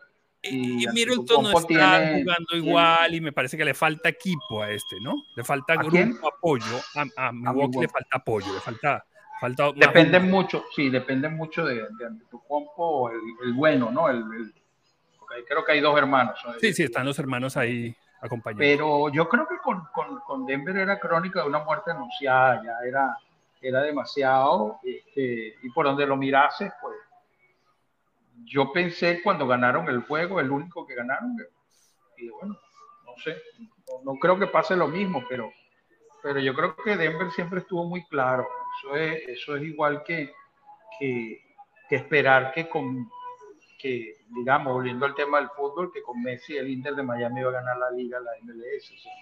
[0.50, 4.70] y, y Middleton no está jugando igual y me parece que le falta equipo a
[4.70, 5.14] este, ¿no?
[5.34, 6.80] Le falta grupo, apoyo.
[6.94, 9.04] A, a Milwaukee le falta apoyo, le falta.
[9.40, 14.08] falta depende mucho, sí, depende mucho de, de tu compo, el, el, bueno, ¿no?
[14.08, 14.54] El, el,
[15.46, 16.38] creo que hay dos hermanos.
[16.60, 18.60] Sí, sí, están los hermanos ahí acompañando.
[18.60, 22.88] Pero yo creo que con, con, con Denver era crónica de una muerte anunciada, ya
[22.88, 23.16] era,
[23.60, 26.96] era demasiado, este, y por donde lo mirases, pues
[28.44, 31.36] yo pensé cuando ganaron el juego, el único que ganaron,
[32.16, 32.58] y bueno,
[33.04, 33.36] no sé,
[34.04, 35.52] no, creo que pase lo mismo, pero,
[36.22, 38.46] pero yo creo que Denver siempre estuvo muy claro.
[38.78, 40.32] Eso es, eso es igual que,
[40.98, 41.40] que,
[41.88, 43.08] que esperar que con,
[43.78, 47.50] que, digamos, volviendo al tema del fútbol, que con Messi el Inter de Miami va
[47.50, 48.90] a ganar la liga, la MLS.
[48.92, 49.12] O sea,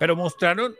[0.00, 0.74] pero mostraron,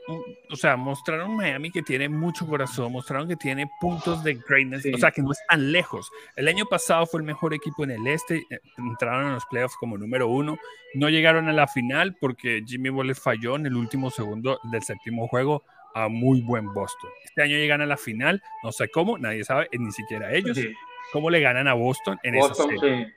[0.51, 4.95] o sea, mostraron Miami que tiene mucho corazón, mostraron que tiene puntos de greatness, sí.
[4.95, 6.11] o sea, que no están lejos.
[6.37, 9.77] El año pasado fue el mejor equipo en el este, eh, entraron a los playoffs
[9.77, 10.59] como número uno,
[10.95, 15.29] no llegaron a la final porque Jimmy Butler falló en el último segundo del séptimo
[15.29, 17.11] juego a muy buen Boston.
[17.23, 20.73] Este año llegan a la final, no sé cómo, nadie sabe, ni siquiera ellos, sí.
[21.13, 23.05] cómo le ganan a Boston en Boston, esa serie.
[23.05, 23.13] Sí.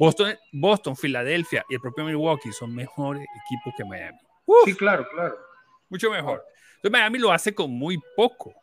[0.00, 4.18] Boston, Boston, Filadelfia y el propio Milwaukee son mejores equipos que Miami.
[4.46, 5.36] Uf, sí, claro, claro.
[5.88, 6.44] Mucho mejor.
[6.76, 8.54] Entonces Miami lo hace con muy poco.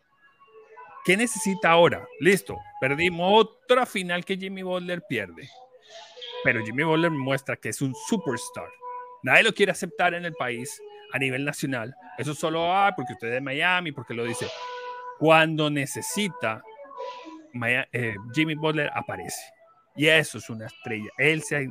[1.06, 2.08] ¿Qué necesita ahora?
[2.20, 5.50] Listo, perdimos otra final que Jimmy Butler pierde.
[6.44, 8.70] Pero Jimmy Butler muestra que es un superstar.
[9.22, 11.94] Nadie lo quiere aceptar en el país a nivel nacional.
[12.18, 14.48] Eso solo ah, porque usted es de Miami, porque lo dice.
[15.20, 16.64] Cuando necesita,
[17.54, 19.42] Miami, eh, Jimmy Butler aparece.
[19.96, 21.10] Y eso es una estrella.
[21.18, 21.70] Él se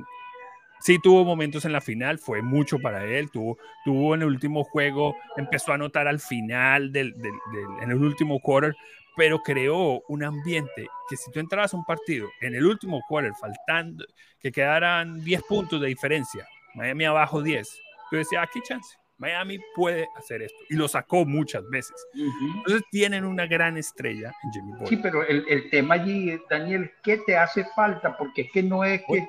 [0.82, 4.64] sí tuvo momentos en la final, fue mucho para él, tuvo, tuvo en el último
[4.64, 8.74] juego, empezó a anotar al final del, del, del, en el último quarter,
[9.16, 13.32] pero creó un ambiente que si tú entrabas a un partido en el último quarter,
[13.40, 14.04] faltando,
[14.40, 17.68] que quedaran 10 puntos de diferencia, Miami abajo 10,
[18.10, 18.96] tú decías, aquí chance.
[19.18, 21.94] Miami puede hacer esto y lo sacó muchas veces.
[22.14, 22.56] Uh -huh.
[22.56, 24.88] Entonces tienen una gran estrella en Jimmy Butler.
[24.88, 28.16] Sí, pero el, el, tema allí, Daniel, ¿qué te hace falta?
[28.16, 29.24] Porque es que no es que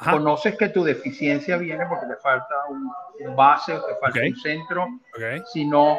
[0.00, 0.12] Ajá.
[0.12, 4.30] conoces que tu deficiencia viene porque te falta un, base, te falta okay.
[4.30, 5.40] un centro, okay.
[5.52, 5.98] sino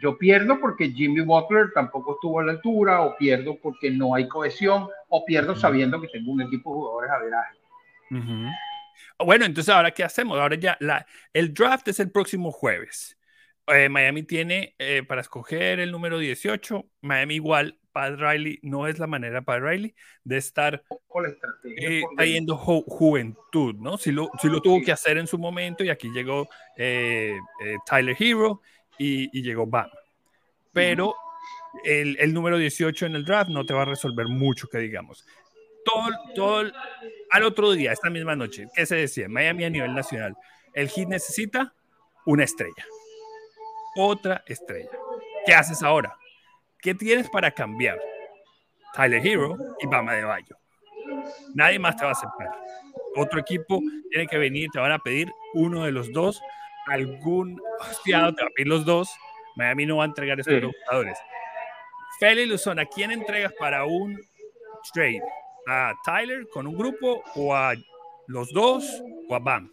[0.00, 4.28] yo pierdo porque Jimmy Butler tampoco estuvo a la altura, o pierdo porque no hay
[4.28, 5.60] cohesión, o pierdo uh -huh.
[5.60, 7.58] sabiendo que tengo un equipo de jugadores a veraje.
[8.10, 8.50] Uh -huh.
[9.24, 10.38] Bueno, entonces ahora qué hacemos?
[10.38, 13.16] Ahora ya la, el draft es el próximo jueves.
[13.66, 16.86] Eh, Miami tiene eh, para escoger el número 18.
[17.02, 20.84] Miami igual, Pat Riley no es la manera para Riley de estar
[21.64, 23.98] eh, trayendo ju juventud, ¿no?
[23.98, 27.34] Si lo, si lo tuvo que hacer en su momento y aquí llegó eh,
[27.64, 28.62] eh, Tyler Hero
[28.98, 29.90] y, y, llegó Bam.
[30.72, 31.16] Pero
[31.82, 35.26] el, el, número 18 en el draft no te va a resolver mucho, que digamos.
[35.84, 36.70] Todo, todo
[37.30, 39.28] al otro día, esta misma noche, ¿qué se decía?
[39.28, 40.36] Miami a nivel nacional.
[40.72, 41.74] El Heat necesita
[42.26, 42.86] una estrella.
[43.96, 44.90] Otra estrella.
[45.44, 46.16] ¿Qué haces ahora?
[46.80, 47.98] ¿Qué tienes para cambiar?
[48.94, 50.56] Tyler Hero y Bama de Bayo.
[51.54, 52.50] Nadie más te va a aceptar.
[53.16, 56.40] Otro equipo tiene que venir, te van a pedir uno de los dos.
[56.86, 59.10] Algún hostiado te va a pedir los dos.
[59.56, 60.70] Miami no va a entregar estos sí.
[60.84, 61.18] jugadores.
[62.20, 64.18] Feli Luzón, ¿a quién entregas para un
[64.92, 65.22] trade?
[65.66, 67.74] ¿A Tyler con un grupo o a
[68.28, 68.84] los dos
[69.28, 69.70] o a Bam?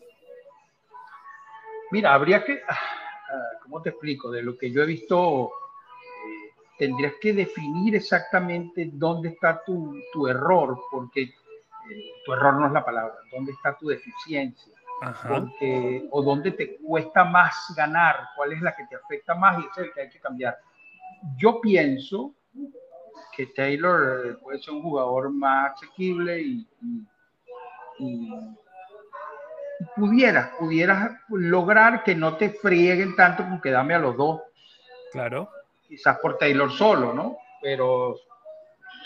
[1.92, 2.80] Mira, habría que, ah,
[3.62, 4.32] ¿cómo te explico?
[4.32, 5.52] De lo que yo he visto
[6.78, 11.34] tendrías que definir exactamente dónde está tu, tu error, porque eh,
[12.26, 14.74] tu error no es la palabra, dónde está tu deficiencia,
[15.28, 19.68] porque, o dónde te cuesta más ganar, cuál es la que te afecta más y
[19.68, 20.58] es el que hay que cambiar.
[21.38, 22.34] Yo pienso
[23.36, 27.08] que Taylor eh, puede ser un jugador más asequible y, y,
[28.00, 28.34] y,
[29.80, 34.42] y pudiera, pudieras lograr que no te frieguen tanto con que dame a los dos.
[35.12, 35.50] Claro
[35.88, 37.38] quizás por Taylor solo, ¿no?
[37.62, 38.18] Pero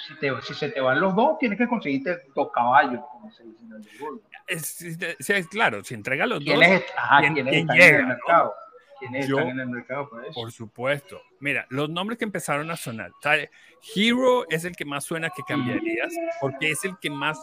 [0.08, 3.44] si, te, si se te van los dos, tienes que conseguirte dos caballos, como se
[3.44, 4.22] dice en el fútbol.
[4.48, 6.56] Es, es, claro, si entrega los dos,
[6.96, 8.56] ajá, ¿quién, ¿quién, ¿quién llega, en el mercado?
[9.00, 10.34] ¿Quiénes Yo, están en el mercado para eso?
[10.34, 11.22] Por supuesto.
[11.40, 13.12] Mira, los nombres que empezaron a sonar.
[13.96, 17.40] Hero es el que más suena que cambiarías, porque es el que más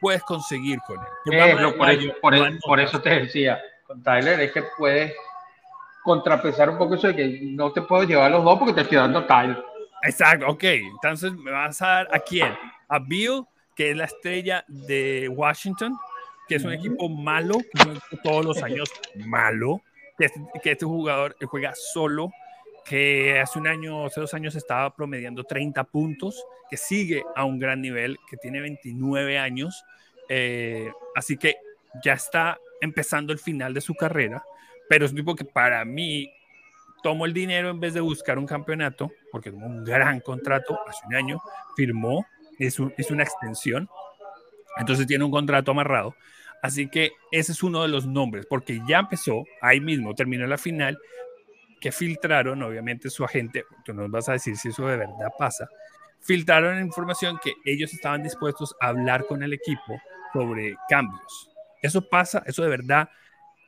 [0.00, 1.32] puedes conseguir con él.
[1.32, 5.14] Eh, por, por, eso, por, por eso te decía, con Tyler es que puedes
[6.04, 8.98] contrapesar un poco eso de que no te puedo llevar los dos porque te estoy
[8.98, 9.62] dando Tyler.
[10.02, 10.64] Exacto, ok.
[10.64, 12.52] Entonces me vas a dar a quién?
[12.88, 15.96] A Bill, que es la estrella de Washington,
[16.46, 17.58] que es un equipo malo,
[18.10, 18.90] que todos los años
[19.26, 19.80] malo,
[20.18, 20.30] que,
[20.62, 22.30] que este jugador juega solo,
[22.84, 27.58] que hace un año, hace dos años estaba promediando 30 puntos, que sigue a un
[27.58, 29.84] gran nivel, que tiene 29 años,
[30.30, 31.58] Eh, así que
[32.02, 34.42] ya está empezando el final de su carrera,
[34.88, 36.30] pero es un tipo que para mí
[37.02, 41.06] tomó el dinero en vez de buscar un campeonato, porque tuvo un gran contrato hace
[41.06, 41.40] un año,
[41.76, 42.26] firmó,
[42.58, 43.88] es, es una extensión,
[44.78, 46.14] entonces tiene un contrato amarrado.
[46.62, 50.56] Así que ese es uno de los nombres, porque ya empezó, ahí mismo terminó la
[50.56, 50.98] final,
[51.78, 55.68] que filtraron, obviamente su agente, tú nos vas a decir si eso de verdad pasa,
[56.20, 60.00] filtraron información que ellos estaban dispuestos a hablar con el equipo
[60.32, 61.50] sobre cambios.
[61.82, 63.10] Eso pasa, eso de verdad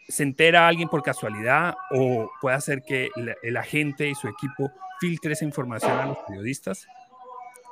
[0.09, 3.11] se entera alguien por casualidad o puede hacer que
[3.43, 6.87] el, agente y su equipo filtre esa información a los periodistas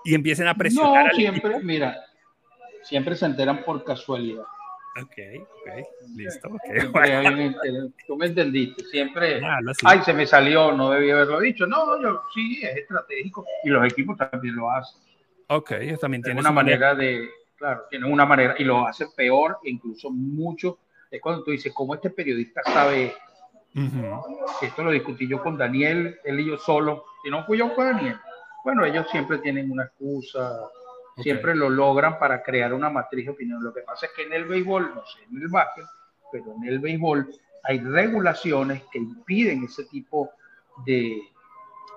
[0.05, 1.07] y empiecen a presionar.
[1.07, 1.97] No, siempre, mira,
[2.83, 4.45] siempre se enteran por casualidad.
[5.03, 6.49] Ok, ok, listo.
[8.07, 11.67] Tú me entendiste, siempre, ah, ay, se me salió, no debía haberlo dicho.
[11.67, 15.01] No, yo sí, es estratégico y los equipos también lo hacen.
[15.49, 20.11] Ok, también tienen una manera, de, claro, tienen una manera y lo hacen peor, incluso
[20.11, 20.79] mucho.
[21.15, 23.15] Es cuando tú dices, ¿cómo este periodista sabe?
[24.63, 27.87] Esto lo discutí yo con Daniel, él y yo solo, y no fui yo con
[27.87, 28.17] Daniel.
[28.65, 30.71] Bueno, ellos siempre tienen una excusa,
[31.23, 33.63] Siempre lo logran para crear una matriz de opinión.
[33.63, 35.85] Lo que pasa es que en el béisbol, no sé, en el básquet,
[36.33, 40.33] pero en el béisbol hay regulaciones que impiden ese tipo
[40.85, 41.23] de,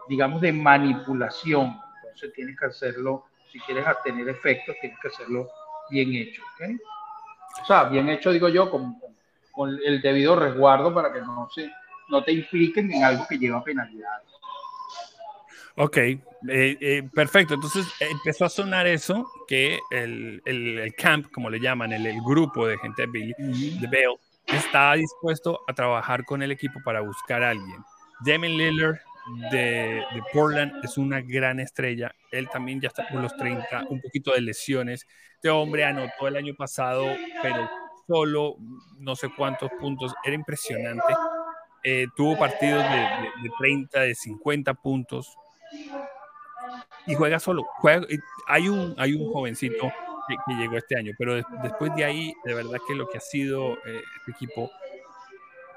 [0.08, 1.80] digamos, de manipulación.
[2.04, 5.50] Entonces tienes que hacerlo, si quieres tener efectos, tienes que hacerlo
[5.90, 6.44] bien hecho.
[7.64, 8.98] O sea, bien hecho, digo yo, con,
[9.58, 11.72] con, el debido resguardo para que no, se,
[12.10, 14.28] no te impliquen en algo que lleva penalidades.
[15.80, 17.56] Ok, eh, eh, perfecto.
[17.56, 22.66] Entonces empezó a sonar eso, que el, el, camp, como le llaman, el, el, grupo
[22.68, 24.18] de gente de Billy, de Bale,
[24.48, 27.84] está dispuesto a trabajar con el equipo para buscar a alguien.
[28.26, 28.98] Damon Lillard
[29.52, 32.12] de, de, Portland es una gran estrella.
[32.32, 35.06] Él también ya está por los 30, un poquito de lesiones.
[35.36, 37.06] Este hombre anotó el año pasado,
[37.44, 37.70] pero
[38.08, 38.56] solo
[39.00, 40.14] no sé cuántos puntos.
[40.24, 41.14] Era impresionante.
[41.84, 45.38] Eh, tuvo partidos de, de, de 30, de 50 puntos
[47.06, 47.64] y juega solo.
[47.80, 48.06] Juega,
[48.48, 49.92] hay, un, hay un jovencito
[50.28, 53.74] que, llegó este año, pero después de ahí, de verdad que lo que ha sido
[53.86, 54.70] eh, este equipo,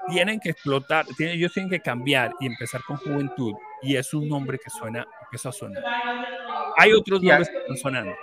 [0.09, 3.53] tienen que explotar, tienen, ellos tienen que cambiar y empezar con juventud.
[3.81, 5.83] Y es un nombre que suena, empezó a sonar.
[6.77, 8.13] Hay otros nombres que están sonando.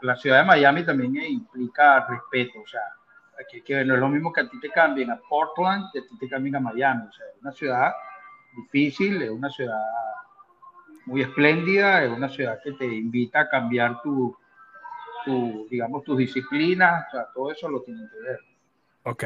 [0.00, 2.80] La ciudad de Miami también implica respeto, o sea,
[3.46, 6.02] aquí que no es lo mismo que a ti te cambien a Portland que a
[6.02, 7.92] ti te cambien a Miami, o sea, es una ciudad
[8.56, 9.80] difícil, es una ciudad
[11.06, 14.36] muy espléndida, es una ciudad que te invita a cambiar tu,
[15.24, 18.38] tu digamos, tus disciplinas, o sea, todo eso lo tienen que ver.
[19.04, 19.24] Ok.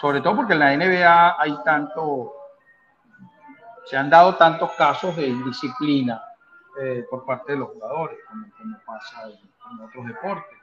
[0.00, 2.32] Sobre todo porque en la NBA hay tanto,
[3.84, 6.22] se han dado tantos casos de indisciplina
[6.80, 8.46] eh, por parte de los jugadores, como,
[8.86, 10.58] pasa en, otros deportes,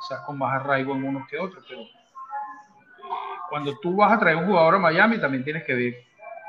[0.00, 1.82] quizás con más arraigo en unos que otros, pero
[3.48, 5.94] cuando tú vas a traer un jugador a Miami también tienes que ver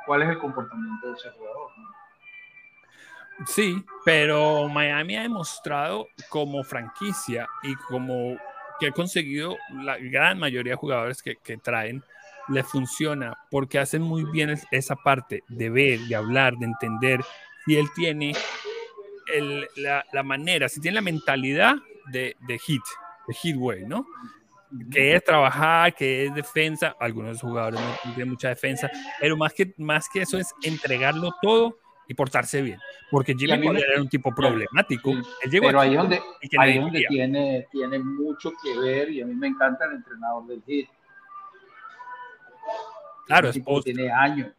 [0.05, 1.69] cuál es el comportamiento de ese jugador.
[3.45, 8.37] Sí, pero Miami ha demostrado como franquicia y como
[8.79, 12.03] que ha conseguido la gran mayoría de jugadores que, traen,
[12.49, 17.21] le funciona porque hacen muy bien esa parte de ver, de hablar, de entender
[17.65, 18.33] si él tiene
[19.75, 21.75] la, manera, si tiene la mentalidad
[22.11, 22.35] de,
[22.65, 22.81] hit,
[23.27, 24.05] de hitway, ¿no?
[24.91, 29.73] Que es trabajar, que es defensa, algunos jugadores no tienen mucha defensa, pero más que,
[29.77, 32.79] más que eso es entregarlo todo y portarse bien.
[33.11, 35.13] Porque Jimmy Butler era un tipo problemático.
[35.51, 36.21] pero ahí donde,
[36.57, 40.63] ahí donde tiene, tiene mucho que ver y a mí me encanta el entrenador del
[40.67, 40.89] Heat.
[43.25, 44.51] Claro, es tiene años,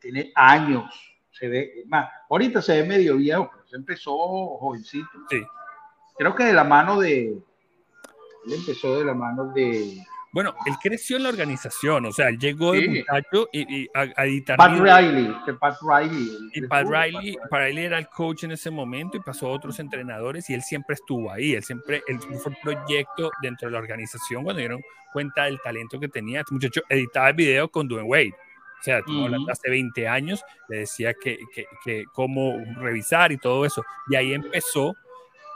[0.00, 1.16] tiene años.
[1.30, 4.12] Se ve, más, ahorita se ve medio viejo, pero se empezó
[4.58, 5.08] jovencito.
[5.30, 5.40] Sí.
[6.18, 7.38] Creo que de la mano de,
[8.46, 12.38] él empezó de la mano de, bueno, él creció en la organización, o sea, él
[12.38, 14.56] llegó de muchacho y, a, editar.
[14.56, 16.30] Pat Riley, que Pat Riley.
[16.54, 19.80] Y Pat Riley, para él era el coach en ese momento y pasó a otros
[19.80, 23.80] entrenadores y él siempre estuvo ahí, él siempre, él fue el proyecto dentro de la
[23.80, 24.80] organización cuando dieron
[25.12, 26.40] cuenta del talento que tenía.
[26.40, 28.34] Este muchacho editaba el video con Dwayne Wade.
[28.78, 29.02] O sea,
[29.50, 33.84] hace 20 años, le decía que, que, que, cómo revisar y todo eso.
[34.08, 34.94] Y ahí empezó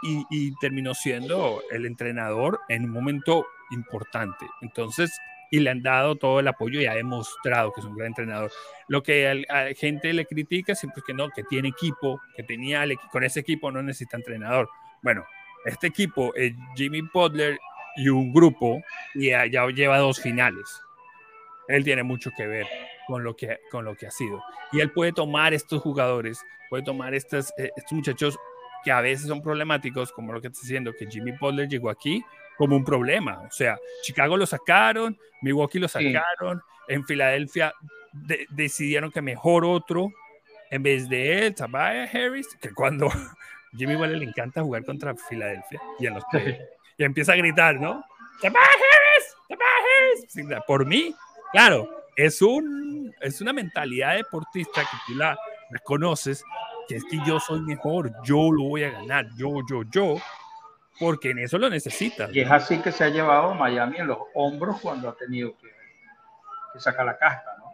[0.02, 4.46] y, terminó siendo el entrenador en un momento importante.
[4.60, 5.10] Entonces,
[5.50, 8.50] y le han dado todo el apoyo y ha demostrado que es un gran entrenador.
[8.88, 12.42] Lo que a la gente le critica es pues, que no, que tiene equipo, que
[12.42, 14.68] tenía con ese equipo no necesita entrenador.
[15.02, 15.24] Bueno,
[15.64, 17.58] este equipo es Jimmy Butler
[17.96, 18.82] y un grupo
[19.14, 20.82] y ya lleva dos finales.
[21.68, 22.66] Él tiene mucho que ver
[23.06, 24.42] con lo que, con lo que ha sido.
[24.72, 28.38] Y él puede tomar estos jugadores, puede tomar eh, estos muchachos
[28.84, 32.22] que a veces son problemáticos, como lo que está diciendo, que Jimmy Butler llegó aquí
[32.56, 33.42] como un problema.
[33.42, 37.74] O sea, Chicago lo sacaron, Milwaukee lo sacaron, en Filadelfia
[38.50, 40.12] decidieron que mejor otro
[40.70, 43.08] en vez de él, Tabaya Harris, que cuando
[43.76, 46.24] Jimmy Waller le encanta jugar contra Filadelfia y en los
[46.96, 48.04] y empieza a gritar, ¿no?
[48.40, 51.14] Tabaya Harris, Tabaya Harris, por mí,
[51.52, 55.38] claro, es un es una mentalidad deportista que tú la,
[55.70, 56.44] la conoces,
[56.88, 60.16] que es que yo soy mejor, yo lo voy a ganar, yo, yo, yo,
[60.98, 62.34] porque en eso lo necesitas.
[62.34, 65.68] Y es así que se ha llevado Miami en los hombros cuando ha tenido que,
[66.72, 67.72] que sacar la casta, ¿no?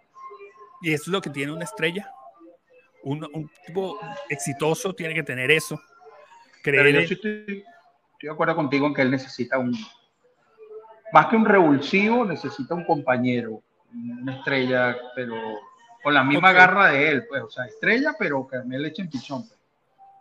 [0.83, 2.11] Y eso es lo que tiene una estrella.
[3.03, 5.81] Un, un tipo exitoso tiene que tener eso.
[6.63, 7.65] Creer Pero yo sí estoy, estoy,
[8.23, 9.75] de acuerdo contigo en que él necesita un,
[11.13, 15.35] más que un revulsivo, necesita un compañero, una estrella, pero
[16.03, 16.61] con la misma okay.
[16.61, 19.47] garra de él, pues, o sea, estrella, pero que me le echen pichón.
[19.47, 19.61] Pues.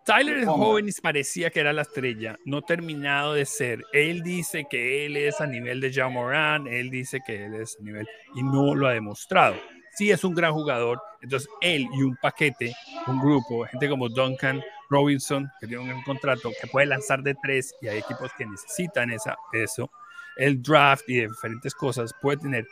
[0.05, 3.83] Tyler es joven y parecía que era la estrella, no terminado de ser.
[3.93, 7.77] Él dice que él es a nivel de Jean Moran, él dice que él es
[7.79, 9.55] a nivel y no lo ha demostrado.
[9.93, 12.73] Sí es un gran jugador, entonces él y un paquete,
[13.05, 17.35] un grupo, gente como Duncan Robinson, que tiene un gran contrato, que puede lanzar de
[17.35, 19.91] tres y hay equipos que necesitan esa, eso,
[20.37, 22.67] el draft y diferentes cosas, puede tener.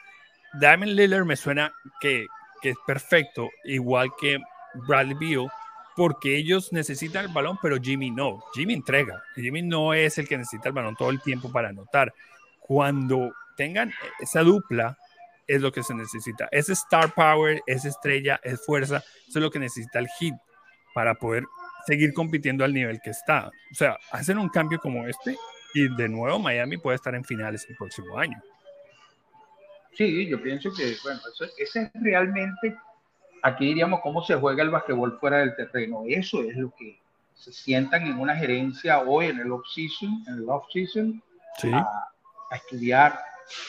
[0.59, 2.25] Diamond Lillard me suena que,
[2.61, 4.39] que es perfecto, igual que
[4.87, 5.49] Bradley Beal,
[5.95, 8.43] porque ellos necesitan el balón, pero Jimmy no.
[8.53, 9.21] Jimmy entrega.
[9.35, 12.13] Jimmy no es el que necesita el balón todo el tiempo para anotar.
[12.59, 14.97] Cuando tengan esa dupla,
[15.47, 16.47] es lo que se necesita.
[16.51, 18.97] Es star power, es estrella, es fuerza.
[19.27, 20.35] Eso es lo que necesita el hit
[20.93, 21.45] para poder
[21.85, 23.49] seguir compitiendo al nivel que está.
[23.71, 25.35] O sea, hacen un cambio como este
[25.73, 28.37] y de nuevo Miami puede estar en finales el próximo año.
[29.97, 32.77] Sí, yo pienso que, bueno, eso, ese es realmente
[33.41, 36.03] aquí diríamos cómo se juega el basquetbol fuera del terreno.
[36.07, 36.99] Eso es lo que
[37.33, 41.21] se sientan en una gerencia hoy en el off-season, en el off-season,
[41.57, 41.71] sí.
[41.71, 41.79] a,
[42.51, 43.19] a, estudiar,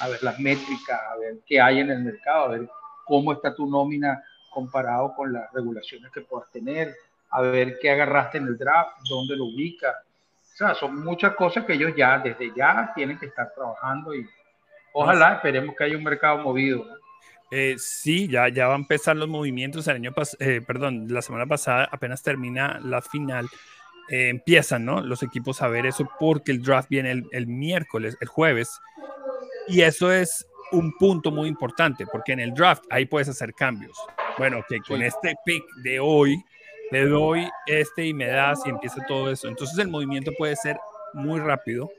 [0.01, 2.69] a ver las métricas, a ver qué hay en el mercado, a ver
[3.05, 6.95] cómo está tu nómina comparado con las regulaciones que puedas tener,
[7.31, 9.95] a ver qué agarraste en el draft, dónde lo ubicas.
[10.55, 14.27] O sea, son muchas cosas que ellos ya, desde ya, tienen que estar trabajando y
[14.99, 16.87] ojalá esperemos que haya un mercado movido.
[17.51, 19.87] Eh, sí, ya, ya va a empezar los movimientos.
[19.89, 23.49] El año eh, perdón, la semana pasada apenas termina la final.
[24.11, 25.01] Eh, empiezan ¿no?
[25.01, 28.81] los equipos a ver eso porque el draft viene el, el, miércoles, el jueves.
[29.69, 33.97] Y eso es un punto muy importante porque en el draft ahí puedes hacer cambios.
[34.37, 36.43] Bueno, que con este pick de hoy
[36.91, 39.49] te doy este y me das y empieza todo eso.
[39.49, 40.79] Entonces el movimiento puede ser
[41.15, 41.91] muy rápido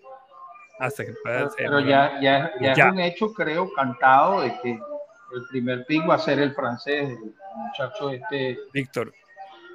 [0.79, 1.65] hasta que pueda ser.
[1.65, 6.09] Pero ya, ya, ya, ya, es un hecho, creo, cantado de que el primer pick
[6.09, 8.57] va a ser el francés, el muchacho este.
[8.73, 9.13] Víctor.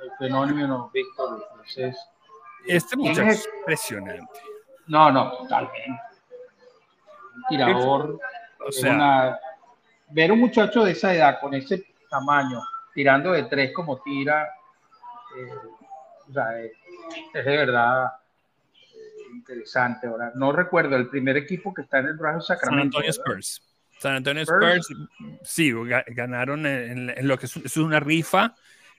[0.03, 1.97] El fenómeno Víctor, el francés.
[2.67, 4.41] Este muchacho es impresionante.
[4.87, 6.01] No, no, totalmente.
[7.49, 8.19] Tirador.
[8.67, 9.39] O sea, una...
[10.09, 12.61] ver un muchacho de esa edad, con ese tamaño,
[12.95, 14.49] tirando de tres como tira,
[15.37, 15.53] eh,
[16.29, 16.73] o sea, es,
[17.35, 18.11] es, de verdad
[19.45, 20.07] interesante.
[20.07, 22.99] Ahora, no recuerdo el primer equipo que está en el Brazo Sacramento.
[22.99, 23.63] San Antonio Spurs.
[23.99, 25.09] San Antonio Spurs, Spurs
[25.43, 25.73] sí,
[26.09, 28.55] ganaron en, en, lo que es, es una rifa.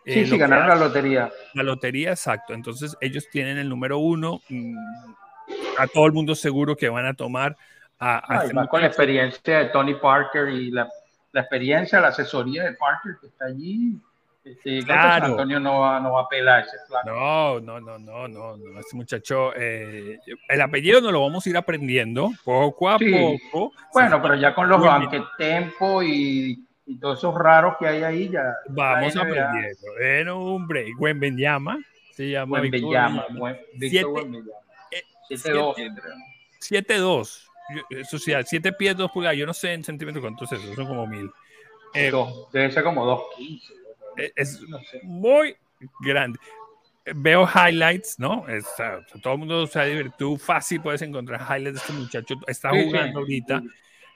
[0.06, 1.32] Sí, eh, sí, ganaron la lotería.
[1.54, 2.54] La lotería, exacto.
[2.54, 4.42] Entonces ellos tienen el número uno.
[5.78, 7.58] A todo el mundo seguro que van a tomar.
[8.00, 10.88] A, a Ay, más con la experiencia de Tony Parker y la,
[11.32, 14.00] la, experiencia, la asesoría de Parker que está allí.
[14.86, 15.26] Claro.
[15.26, 17.02] Antonio no va, no va a pelar ese plan.
[17.06, 18.80] No, no, no, no, no, no.
[18.80, 23.12] Este muchacho, eh, el apellido no lo vamos a ir aprendiendo poco a sí.
[23.12, 23.74] poco.
[23.92, 28.54] Bueno, pero ya con los banquetempo y, y todos esos raros que hay ahí, ya.
[28.70, 29.94] Vamos aprendiendo.
[29.98, 31.80] Bueno, hombre, Gwen Benyama
[32.12, 32.60] se llama.
[32.60, 33.26] Gwen Benyama.
[33.74, 34.46] Víctor Gwen
[35.30, 35.76] 7-2.
[36.60, 37.42] 7-2.
[37.90, 39.38] Eso sí, 7 pies, 2 pulgadas.
[39.38, 41.32] Yo no sé en centímetros cuántos es eso, son como mil.
[41.96, 42.12] Eh,
[42.52, 43.06] debe ser como
[43.40, 43.85] 2.15
[44.36, 45.01] es no sé.
[45.04, 45.56] muy
[46.01, 46.39] grande.
[47.15, 48.47] Veo highlights, ¿no?
[48.47, 48.65] Es,
[49.21, 52.36] todo el mundo se ha divertido fácil, puedes encontrar highlights de este muchacho.
[52.47, 53.60] Está sí, jugando sí, ahorita.
[53.60, 53.67] Sí.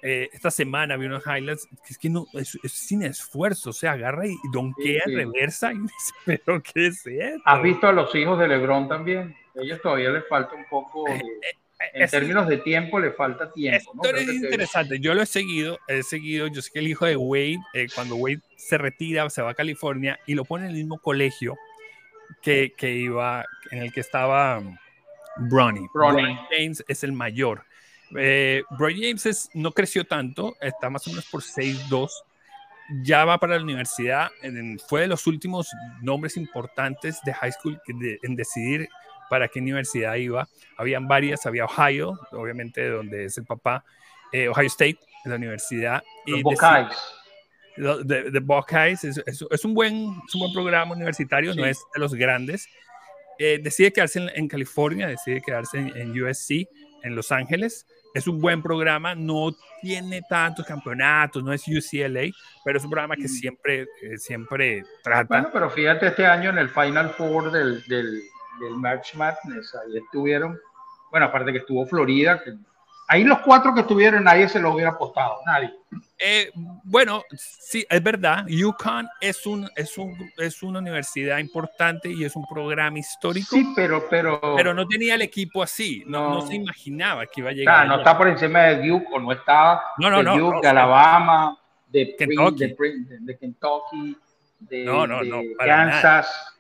[0.01, 3.73] Eh, esta semana vi unos highlights que es que no, es, es sin esfuerzo, o
[3.73, 7.41] sea, agarra y donkea en reversa y dice, pero ¿qué es esto?
[7.43, 9.35] ¿Has visto a los hijos de Lebron también?
[9.57, 11.21] A ellos todavía les falta un poco de,
[11.93, 13.93] en es, términos de tiempo le falta tiempo.
[13.95, 14.03] ¿no?
[14.03, 14.95] es interesante.
[14.95, 15.01] Te...
[15.01, 16.47] Yo lo he seguido, he seguido.
[16.47, 19.53] Yo sé que el hijo de Wade, eh, cuando Wade se retira, se va a
[19.53, 21.57] California y lo pone en el mismo colegio
[22.41, 24.61] que, que iba, en el que estaba
[25.37, 25.87] Bronny.
[25.93, 26.37] Bronny.
[26.51, 27.63] James es el mayor.
[28.17, 32.09] Eh, Bronny James es, no creció tanto, está más o menos por 6'2.
[33.03, 34.31] Ya va para la universidad.
[34.41, 35.69] En, fue de los últimos
[36.01, 38.89] nombres importantes de high school de, en decidir
[39.29, 40.47] para qué universidad iba.
[40.77, 43.83] Habían varias, había Ohio, obviamente donde es el papá,
[44.31, 46.03] eh, Ohio State, la universidad.
[46.25, 46.97] y Buckeyes.
[47.77, 51.99] De, de, Buckeyes es, es, un buen, es un buen programa universitario, no es de
[51.99, 52.67] los grandes.
[53.37, 56.67] Eh, decide quedarse en, California, decide quedarse en, en USC,
[57.03, 62.29] en Los Ángeles es un buen programa, no tiene tantos campeonatos, no es UCLA,
[62.63, 63.27] pero es un programa que mm.
[63.27, 65.27] siempre, eh, siempre trata.
[65.27, 68.21] Bueno, pero fíjate este año en el Final Four del, del,
[68.59, 70.59] del March Madness, ahí estuvieron,
[71.11, 72.53] bueno, aparte que estuvo Florida, que
[73.11, 75.73] Ahí los cuatro que estuvieron, nadie se los hubiera apostado, nadie.
[76.19, 76.51] Eh,
[76.83, 78.45] bueno, sí, es verdad.
[78.47, 83.47] UConn es, un, es, un, es una universidad importante y es un programa histórico.
[83.49, 86.03] Sí, pero, pero, pero no tenía el equipo así.
[86.05, 87.87] No, no, se imaginaba que iba a llegar.
[87.87, 91.57] no está por encima de Duke o no estaba no, no, de Duke, de Alabama,
[91.87, 94.17] de Kentucky, de, Kentucky,
[94.59, 96.58] de, Kansas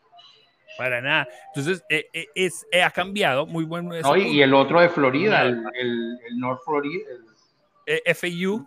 [0.79, 1.27] para nada.
[1.47, 3.91] Entonces, eh, eh, es, eh, ha cambiado, muy bueno.
[4.15, 7.05] y el otro de Florida, el, el, North Florida.
[7.85, 8.65] El, FAU.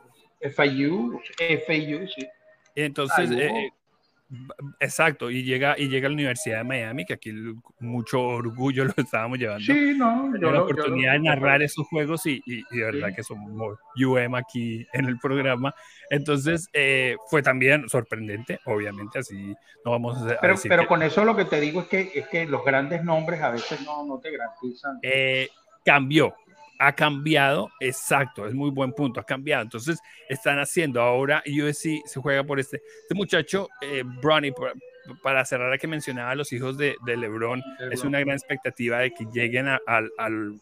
[0.54, 1.18] FAU,
[1.66, 2.28] FAU, sí.
[2.74, 3.30] Entonces,
[4.80, 7.32] Exacto, y llega, y llega a la Universidad de Miami, que aquí
[7.80, 9.64] mucho orgullo lo estábamos llevando.
[9.64, 13.78] Sí, no, yo la oportunidad de narrar esos juegos y, y, de verdad que somos
[13.96, 15.74] UM aquí en el programa.
[16.08, 19.54] Entonces, eh, fue también sorprendente, obviamente, así
[19.84, 22.46] no vamos a, pero, Pero con eso lo que te digo es que, es que
[22.46, 24.98] los grandes nombres a veces no, no te garantizan.
[25.02, 25.48] Eh,
[25.84, 26.34] cambió,
[26.84, 29.62] ha cambiado, exacto, es muy buen punto, ha cambiado.
[29.62, 34.52] Entonces, están haciendo ahora USC se juega por este, este muchacho, eh, Bronny,
[35.22, 37.62] para cerrar a que mencionaba a los hijos de, de LeBron,
[37.92, 40.60] es una gran expectativa de que lleguen al, al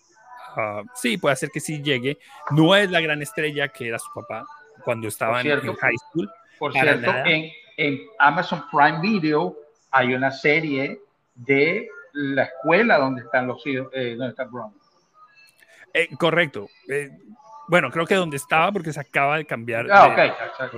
[0.94, 2.18] sí, puede ser que sí llegue.
[2.50, 4.44] No es la gran estrella que era su papá
[4.84, 6.30] cuando estaba en, high school.
[6.58, 9.56] Por cierto, en, en, Amazon Prime Video
[9.90, 11.00] hay una serie
[11.34, 14.79] de la escuela donde están los hijos, eh, donde está Bronny.
[15.94, 16.68] Eh, correcto.
[16.88, 17.10] Eh,
[17.68, 19.86] bueno, creo que donde estaba porque se acaba de cambiar.
[19.90, 20.74] Ah, ok.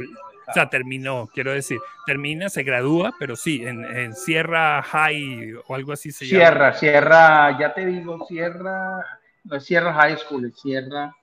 [0.49, 5.93] o sea, terminó, quiero decir, termina, se gradúa, pero sí, en, Sierra High o algo
[5.93, 6.73] así se Sierra, llama.
[6.75, 11.15] Sierra, ya te digo, Sierra, no es Sierra High School, es Sierra,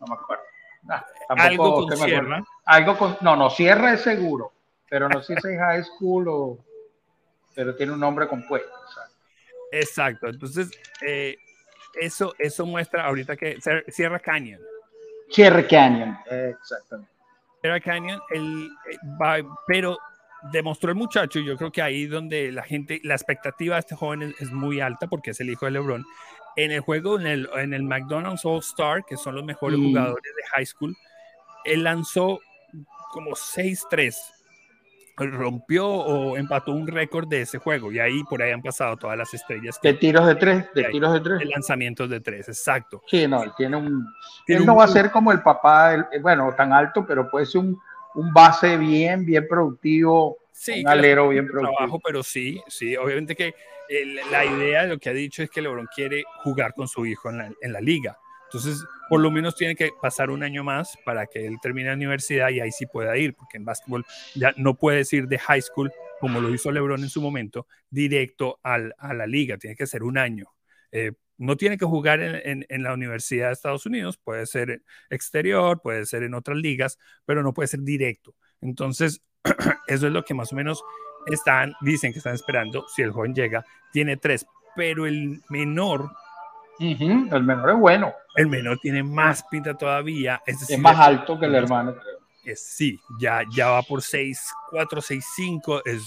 [0.00, 0.44] no me acuerdo.
[1.28, 2.44] algo con Sierra.
[2.66, 4.52] Algo con, no, no, Sierra es seguro,
[4.90, 6.58] pero no sé si es High School o,
[7.54, 8.68] pero tiene un nombre compuesto.
[9.72, 10.70] Exacto, entonces,
[11.00, 11.36] eh,
[12.00, 14.60] eso, eso muestra ahorita que Sierra Canyon.
[15.30, 17.12] Sierra Canyon, exactamente.
[17.60, 19.98] Sierra Canyon, el, eh, pero
[20.52, 23.94] demostró el muchacho, y yo creo que ahí donde la gente, la expectativa de este
[23.94, 26.04] joven es, muy alta porque es el hijo de LeBron.
[26.56, 29.82] En el juego, en el, en el McDonald's All Star, que son los mejores mm.
[29.82, 30.94] jugadores de high school,
[31.64, 32.40] él lanzó
[33.12, 34.14] como 6-3
[35.16, 39.16] rompió o empató un récord de ese juego y ahí por ahí han pasado todas
[39.16, 39.78] las estrellas.
[39.82, 41.38] de tiros de tres, de tiros de tres.
[41.38, 43.02] De lanzamientos de tres, exacto.
[43.06, 44.06] Sí, no, él tiene un...
[44.46, 47.80] él no va a ser como el papá, bueno, tan alto, pero puede ser un,
[48.14, 50.38] un base bien, bien productivo.
[50.50, 51.76] Sí, un alero bien productivo.
[51.76, 53.54] Trabajo, pero sí, sí, obviamente que
[54.30, 57.30] la idea de lo que ha dicho es que LeBron quiere jugar con su hijo
[57.30, 58.18] en la, en la liga.
[58.54, 61.96] Entonces, por lo menos tiene que pasar un año más para que él termine la
[61.96, 65.60] universidad y ahí sí pueda ir, porque en básquetbol ya no puedes ir de high
[65.60, 65.90] school,
[66.20, 70.18] como lo hizo LeBron en su momento, directo a la liga, tiene que ser un
[70.18, 70.54] año.
[70.92, 75.82] Eh, no tiene que jugar en, en, la Universidad de Estados Unidos, puede ser exterior,
[75.82, 78.36] puede ser en otras ligas, pero no puede ser directo.
[78.60, 79.20] Entonces,
[79.88, 80.84] eso es lo que más o menos
[81.26, 84.46] están, dicen que están esperando si el joven llega, tiene tres,
[84.76, 86.12] pero el menor
[86.78, 88.12] el menor es bueno.
[88.34, 90.42] El menor tiene más pinta todavía.
[90.46, 92.56] Es, más alto que el hermano, creo.
[92.56, 95.82] sí, ya, ya va por 6, 4, 6, 5.
[95.84, 96.02] Es,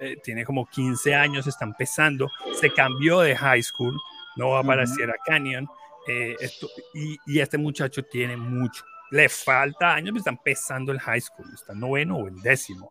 [0.00, 2.28] eh, tiene como 15 años, está empezando.
[2.60, 3.96] Se cambió de high school,
[4.36, 5.68] no va para Sierra Canyon.
[6.08, 8.84] Eh, esto, y, y, este muchacho tiene mucho.
[9.12, 12.90] Le falta años, está empezando el high school, está noveno o el décimo.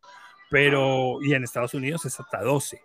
[0.49, 2.81] Pero, y en Estados Unidos es hasta 12.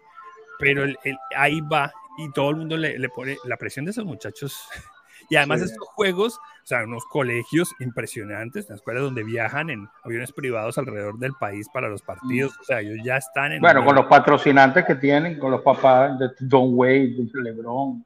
[0.58, 0.96] Pero el,
[1.36, 4.56] ahí va y todo el mundo le, le, pone la presión de esos muchachos.
[5.28, 10.30] Y además estos juegos, o sea, unos colegios impresionantes, las escuelas donde viajan en aviones
[10.30, 12.60] privados alrededor del país para los partidos, mm.
[12.60, 13.60] o sea, ellos ya están en...
[13.60, 18.04] Bueno, con los patrocinantes que tienen, con los papás de Don Wade, de LeBron,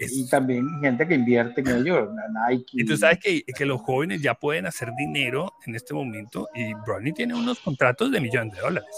[0.00, 2.08] y también gente que invierte en ellos,
[2.48, 2.66] Nike.
[2.72, 6.74] Y tú sabes que, que, los jóvenes ya pueden hacer dinero en este momento y
[6.74, 8.96] Bronny tiene unos contratos de millones de dólares.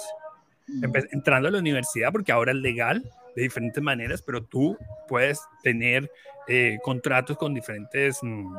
[1.13, 3.03] Entrando a la universidad, porque ahora es legal,
[3.37, 4.77] de diferentes maneras, pero tú
[5.09, 6.11] puedes tener
[6.49, 8.57] eh, contratos con diferentes mm,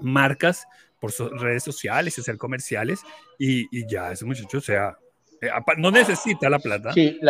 [0.00, 0.66] marcas
[1.00, 3.00] por redes sociales y hacer comerciales
[3.38, 4.96] y, y, ya ese muchacho, o sea,
[5.40, 6.92] Eh, no necesita la plata.
[6.92, 7.20] Sí,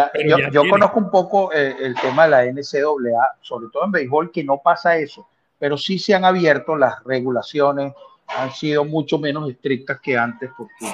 [0.52, 4.44] yo, conozco un poco eh, el tema de la NCAA, sobre todo en béisbol, que
[4.44, 7.92] no pasa eso, pero sí se han abierto las regulaciones,
[8.28, 10.86] han sido mucho menos estrictas que antes, porque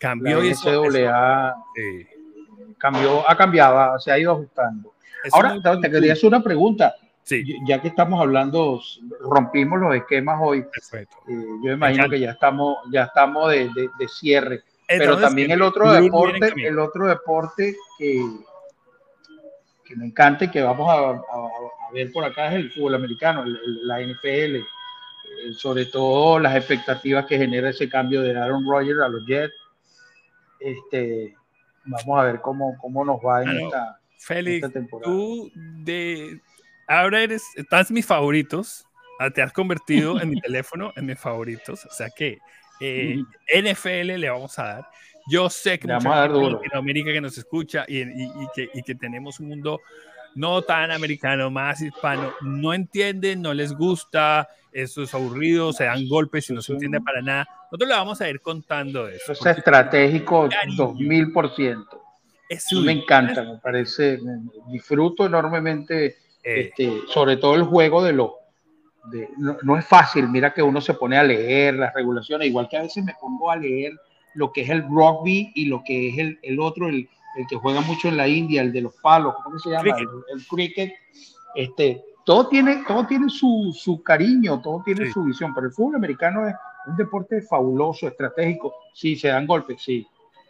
[0.00, 1.54] cambió la NCAA
[2.78, 4.94] cambió, ha cambiado, se ha ido ajustando.
[5.32, 6.94] Ahora, te quería hacer una pregunta.
[7.24, 7.44] Sí.
[7.66, 8.80] Ya que estamos hablando,
[9.20, 10.62] rompimos los esquemas hoy.
[10.62, 11.16] Perfecto.
[11.28, 13.68] Eh, yo imagino que ya estamos, ya estamos de,
[13.98, 14.62] de cierre.
[14.88, 18.24] Pero también el otro deporte, el otro deporte que,
[19.84, 21.22] que me encanta y que vamos a,
[21.92, 24.56] ver por acá es el fútbol americano, la NFL.
[24.56, 29.54] Eh, sobre todo las expectativas que genera ese cambio de Aaron Rodgers a los Jets.
[30.58, 31.36] Este,
[31.88, 35.12] vamos a ver cómo, cómo nos va en, esta, Félix, temporada.
[35.12, 36.40] Tú de
[36.86, 38.86] ahora eres, estás mis favoritos,
[39.20, 42.38] ah, te has convertido en mi teléfono en mis favoritos, o sea que
[42.80, 43.22] eh,
[43.54, 44.88] NFL le vamos a dar.
[45.30, 48.02] Yo sé que mucha gente en Latinoamérica que nos escucha y,
[48.54, 49.80] que, y, que, tenemos un mundo
[50.38, 56.08] no tan americano, más hispano, no entienden, no les gusta, eso es aburrido, se dan
[56.08, 57.48] golpes y no se entiende para nada.
[57.64, 59.32] Nosotros le vamos a ir contando eso.
[59.32, 61.86] Eso es estratégico, 2000%.
[62.84, 64.20] me encanta, me parece,
[64.70, 66.14] disfruto enormemente, eh.
[66.44, 68.30] este, sobre todo el juego de los
[69.62, 72.82] no, es fácil, mira que uno se pone a leer las regulaciones, igual que a
[72.82, 73.92] veces me pongo a leer
[74.34, 77.08] lo que es el rugby y lo que es el, el otro, el,
[77.38, 79.96] el, que juega mucho en la India, el de los palos, ¿cómo se llama?
[79.98, 80.92] El, cricket.
[81.54, 85.96] Este, todo tiene, todo tiene su, su cariño, todo tiene su visión, pero el fútbol
[85.96, 86.54] americano es
[86.86, 88.74] un deporte fabuloso, estratégico.
[88.92, 90.06] Sí, se dan golpes, sí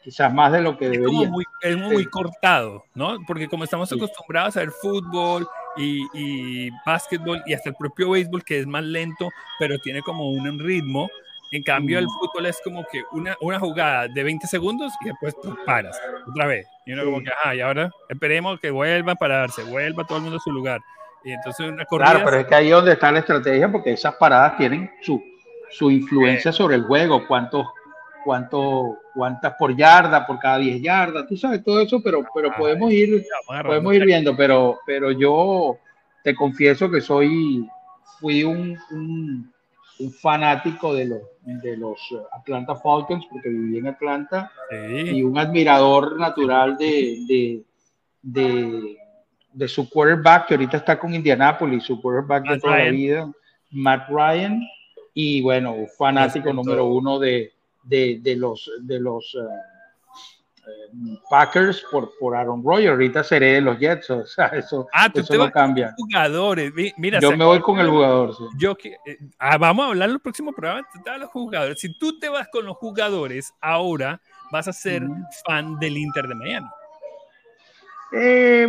[0.08, 1.28] quizás más de lo que debería.
[1.28, 3.18] Muy, es muy, cortado, ¿no?
[3.26, 8.42] Porque como estamos acostumbrados a ver fútbol y, y básquetbol y hasta el propio béisbol,
[8.42, 9.28] que es más lento,
[9.58, 11.08] pero tiene como un ritmo.
[11.50, 12.10] En cambio, el mm.
[12.10, 16.46] fútbol es como que una, una jugada de 20 segundos y después tú paras otra
[16.46, 16.66] vez.
[16.86, 20.24] Y uno como que, ah, y ahora esperemos que vuelva a pararse, vuelva todo el
[20.24, 20.80] mundo a su lugar.
[21.24, 22.10] Y entonces una corrida...
[22.10, 25.22] Claro, pero es que ahí es donde está la estrategia, porque esas paradas tienen su,
[25.70, 27.66] su influencia sobre el juego, cuántos
[28.28, 32.92] cuánto, cuántas por yarda, por cada 10 yardas, tú sabes todo eso, pero, pero podemos
[32.92, 33.24] ir,
[33.64, 35.78] podemos ir viendo, pero, pero yo
[36.22, 37.66] te confieso que soy,
[38.20, 39.50] fui un, un,
[40.20, 41.98] fanático de los, de los
[42.32, 47.62] Atlanta Falcons, porque viví en Atlanta, y un admirador natural de, de,
[48.22, 48.96] de,
[49.52, 53.32] de, su quarterback, que ahorita está con Indianapolis, su quarterback de toda la vida,
[53.70, 54.60] Matt Ryan,
[55.14, 59.77] y bueno, fanático número uno de, de, de los, de los eh,
[61.30, 62.90] Packers por, por Aaron Rodgers.
[62.90, 65.94] Ahorita seré de los Jets, o sea, eso, ah, eso no cambia.
[65.96, 68.34] Jugadores, mira, yo me voy con el jugador.
[68.56, 71.80] Yo, eh, ah, vamos a hablar en el próximo programa de los jugadores.
[71.80, 75.02] Si tú te vas con los jugadores, ahora vas a ser
[75.46, 76.68] fan del Inter de Miami.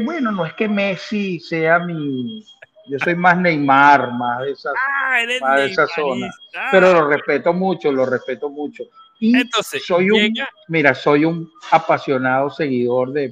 [0.04, 2.44] bueno, no es que Messi sea mi,
[2.90, 6.28] yo soy más Neymar, más de esa, ah, más de esa zona.
[6.72, 8.86] Pero lo respeto mucho, lo respeto mucho.
[9.20, 10.34] Y Entonces, soy un,
[10.68, 13.32] mira, soy un apasionado seguidor de,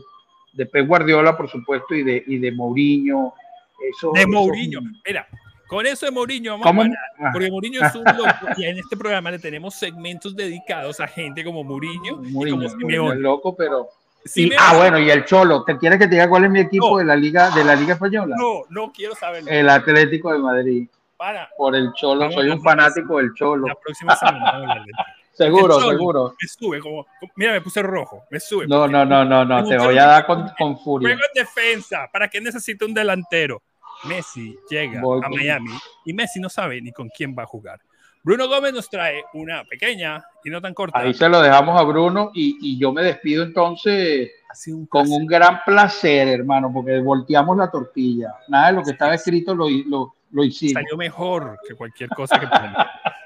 [0.54, 3.34] de Pep Guardiola, por supuesto, y de, y de Mourinho.
[3.80, 5.28] Eso, de Mourinho, mira,
[5.68, 6.88] con eso de Mourinho vamos
[7.20, 11.08] a porque Mourinho es un loco y en este programa le tenemos segmentos dedicados a
[11.08, 13.90] gente como Mourinho, Mourinho y como loco, pero
[14.60, 17.06] ah, bueno, y el Cholo, ¿te quieres que te diga cuál es mi equipo de
[17.06, 18.36] la Liga de la Liga española?
[18.38, 19.50] No, no quiero saberlo.
[19.50, 20.88] El Atlético de Madrid.
[21.18, 21.50] Para.
[21.58, 23.68] Por el Cholo, soy un fanático del Cholo.
[23.68, 24.86] La próxima semana.
[25.38, 26.36] Seguro, seguro.
[26.42, 28.68] Me sube como, mira, me puse rojo, me sube.
[28.68, 31.10] No, no, no, no, no, te voy a dar con, con furia.
[31.10, 33.62] Juego en defensa, ¿para qué necesito un delantero?
[34.06, 35.72] Messi llega a Miami
[36.06, 37.80] y Messi no sabe ni con quién va a jugar.
[38.24, 41.00] Bruno Gómez nos trae una pequeña y no tan corta.
[41.00, 44.32] Ahí se lo dejamos a Bruno y, y yo me despido entonces
[44.90, 48.34] con un gran placer, hermano, porque volteamos la tortilla.
[48.48, 50.74] Nada de lo que estaba escrito lo, lo, lo hicimos.
[50.74, 52.48] Salió mejor que cualquier cosa que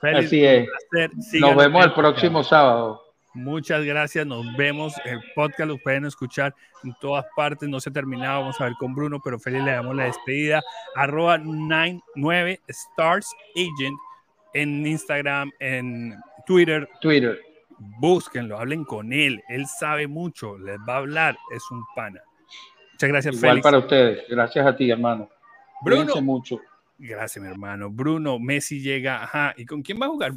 [0.00, 0.68] Feliz, Así es.
[1.40, 3.02] Nos vemos el próximo sábado.
[3.34, 4.94] Muchas gracias, nos vemos.
[5.04, 7.68] El podcast lo pueden escuchar en todas partes.
[7.68, 10.62] No se ha terminado, vamos a ver con Bruno, pero Feliz le damos la despedida.
[10.96, 13.96] Arroba 99 Stars Agent
[14.54, 16.88] en Instagram, en Twitter.
[17.00, 17.40] Twitter.
[17.78, 19.42] Búsquenlo, hablen con él.
[19.48, 22.20] Él sabe mucho, les va a hablar, es un pana.
[22.92, 24.24] Muchas gracias, Igual para ustedes.
[24.28, 25.30] Gracias a ti, hermano.
[25.82, 26.20] Bruno.
[26.20, 26.60] mucho.
[27.02, 27.90] Gracias, mi hermano.
[27.90, 29.22] Bruno, Messi llega.
[29.22, 29.54] Ajá.
[29.56, 30.32] ¿Y con quién va a jugar?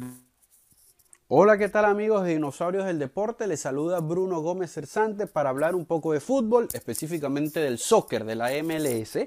[1.28, 3.46] Hola, ¿qué tal amigos de Dinosaurios del Deporte?
[3.46, 8.34] Les saluda Bruno Gómez Cersante para hablar un poco de fútbol, específicamente del soccer de
[8.34, 9.18] la MLS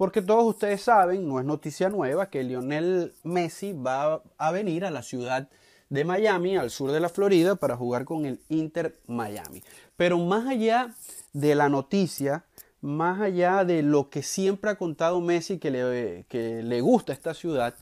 [0.00, 4.90] porque todos ustedes saben, no es noticia nueva, que Lionel Messi va a venir a
[4.90, 5.50] la ciudad
[5.90, 9.62] de Miami al sur de la Florida para jugar con el Inter Miami.
[9.96, 10.94] Pero más allá
[11.34, 12.46] de la noticia,
[12.80, 17.34] más allá de lo que siempre ha contado Messi que le, que le gusta esta
[17.34, 17.74] ciudad,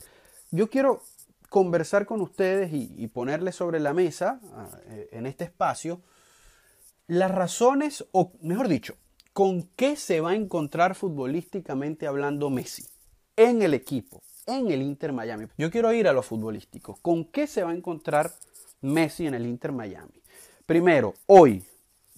[0.51, 1.01] yo quiero
[1.49, 6.01] conversar con ustedes y, y ponerles sobre la mesa ah, eh, en este espacio
[7.09, 8.95] las razones, o mejor dicho,
[9.33, 12.85] con qué se va a encontrar futbolísticamente hablando Messi
[13.35, 15.47] en el equipo, en el Inter Miami.
[15.57, 16.99] Yo quiero ir a lo futbolístico.
[17.01, 18.31] ¿Con qué se va a encontrar
[18.81, 20.21] Messi en el Inter Miami?
[20.67, 21.63] Primero, hoy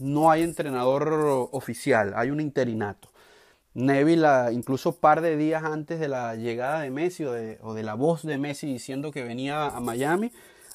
[0.01, 3.09] no hay entrenador oficial, hay un interinato.
[3.73, 8.23] Neville, incluso par de días antes de la llegada de Messi o de, la voz
[8.23, 10.31] de Messi diciendo que venía a Miami,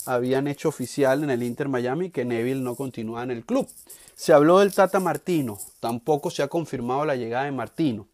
[0.07, 3.69] habían hecho oficial en el Inter Miami que Neville no continúa en el club.
[4.15, 8.07] Se habló del Tata Martino, tampoco se ha confirmado la llegada de Martino.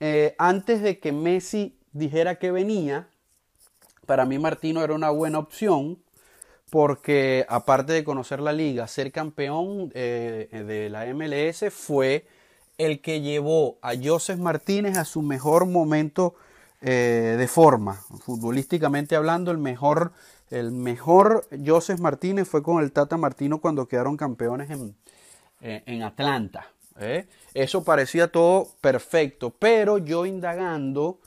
[0.00, 3.08] Eh, antes de que Messi dijera que venía,
[4.04, 5.98] para mí Martino era una buena opción
[6.72, 12.24] porque aparte de conocer la liga, ser campeón eh, de la MLS fue
[12.78, 16.34] el que llevó a Joseph Martínez a su mejor momento
[16.80, 20.12] eh, de forma, futbolísticamente hablando, el mejor,
[20.48, 24.96] el mejor Joseph Martínez fue con el Tata Martino cuando quedaron campeones en,
[25.60, 26.68] en Atlanta.
[26.98, 27.26] ¿eh?
[27.52, 31.20] Eso parecía todo perfecto, pero yo indagando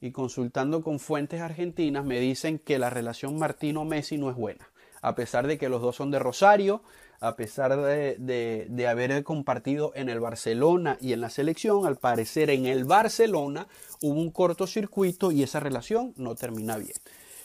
[0.00, 4.68] y consultando con fuentes argentinas me dicen que la relación Martino-Messi no es buena,
[5.02, 6.82] a pesar de que los dos son de Rosario,
[7.20, 12.66] a pesar de, haber compartido en el Barcelona y en la selección, al parecer en
[12.66, 13.68] el Barcelona
[14.00, 16.94] hubo un cortocircuito y esa relación no termina bien.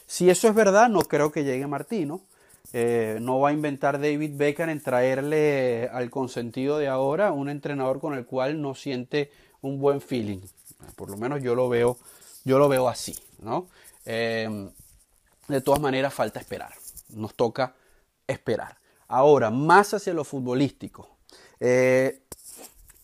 [0.08, 2.22] Si eso es verdad, no creo que llegue Martino.
[2.74, 8.00] Eh, no va a inventar David Beckham en traerle al consentido de ahora un entrenador
[8.00, 9.32] con el cual no siente
[9.62, 10.40] un buen feeling.
[10.96, 11.98] Por lo menos yo lo veo,
[12.44, 13.68] yo lo veo así, ¿no?
[14.06, 14.70] Eh,
[15.48, 16.74] de todas maneras, falta esperar.
[17.10, 17.76] Nos toca
[18.28, 18.78] esperar.
[19.08, 21.18] Ahora, más hacia lo futbolístico.
[21.60, 22.22] Eh,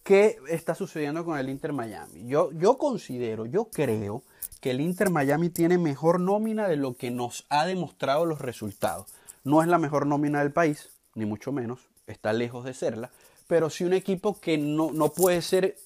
[0.03, 2.27] ¿Qué está sucediendo con el Inter Miami?
[2.27, 4.23] Yo, yo considero, yo creo
[4.59, 9.07] que el Inter Miami tiene mejor nómina de lo que nos ha demostrado los resultados.
[9.45, 13.11] No es la mejor nómina del país, ni mucho menos, está lejos de serla,
[13.47, 15.77] pero sí un equipo que no, puede ser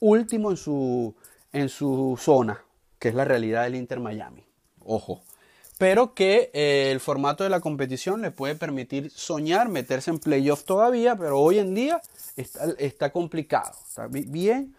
[0.00, 1.14] último en su,
[1.52, 2.62] en su zona,
[2.98, 4.44] que es la realidad del Inter Miami.
[4.80, 5.22] Ojo.
[5.78, 10.64] Pero que eh, el formato de la competición le puede permitir soñar, meterse en playoff
[10.64, 12.00] todavía, pero hoy en día
[12.36, 14.74] está, está complicado, está bien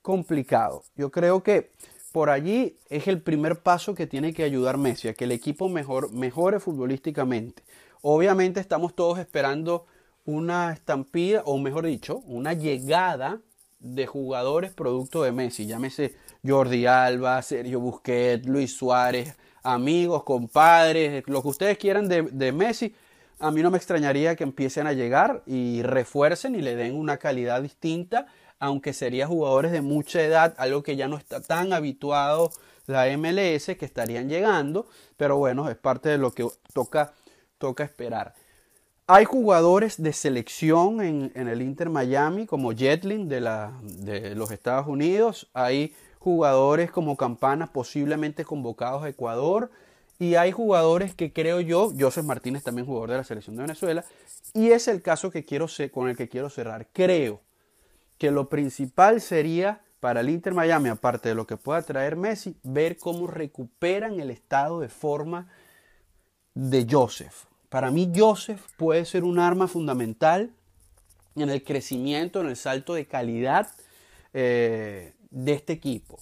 [0.00, 0.84] complicado.
[0.96, 1.72] Yo creo que
[2.12, 5.68] por allí es el primer paso que tiene que ayudar Messi a que el equipo
[5.68, 7.64] mejor, mejore futbolísticamente.
[8.02, 9.86] Obviamente estamos todos esperando
[10.24, 13.40] una estampida, o mejor dicho, una llegada
[13.80, 15.66] de jugadores producto de Messi.
[15.66, 16.14] Llámese
[16.46, 19.34] Jordi Alba, Sergio Busquets, Luis Suárez,
[19.64, 22.94] amigos, compadres, lo que ustedes quieran de, Messi.
[23.40, 27.16] A mí no me extrañaría que empiecen a llegar y refuercen y le den una
[27.16, 28.26] calidad distinta
[28.60, 32.50] aunque serían jugadores de mucha edad, algo que ya no está tan habituado
[32.86, 34.86] la MLS, que estarían llegando,
[35.16, 37.12] pero bueno, es parte de lo que toca,
[37.58, 38.34] toca esperar.
[39.06, 44.86] Hay jugadores de selección en, el Inter Miami, como Jetlin de, la, de los Estados
[44.86, 45.94] Unidos, hay
[46.24, 49.70] jugadores como Campana posiblemente convocados a Ecuador,
[50.18, 54.06] y hay jugadores que creo yo, Joseph Martínez también jugador de la selección de Venezuela,
[54.54, 56.88] y es el caso que quiero con el que quiero cerrar.
[56.94, 57.42] Creo
[58.16, 62.56] que lo principal sería para el Inter Miami, aparte de lo que pueda traer Messi,
[62.62, 65.50] ver cómo recuperan el estado de forma
[66.54, 67.44] de Joseph.
[67.68, 70.52] Para mí Joseph puede ser un arma fundamental
[71.36, 73.68] en el crecimiento, en el salto de calidad
[74.32, 76.18] eh, de este equipo.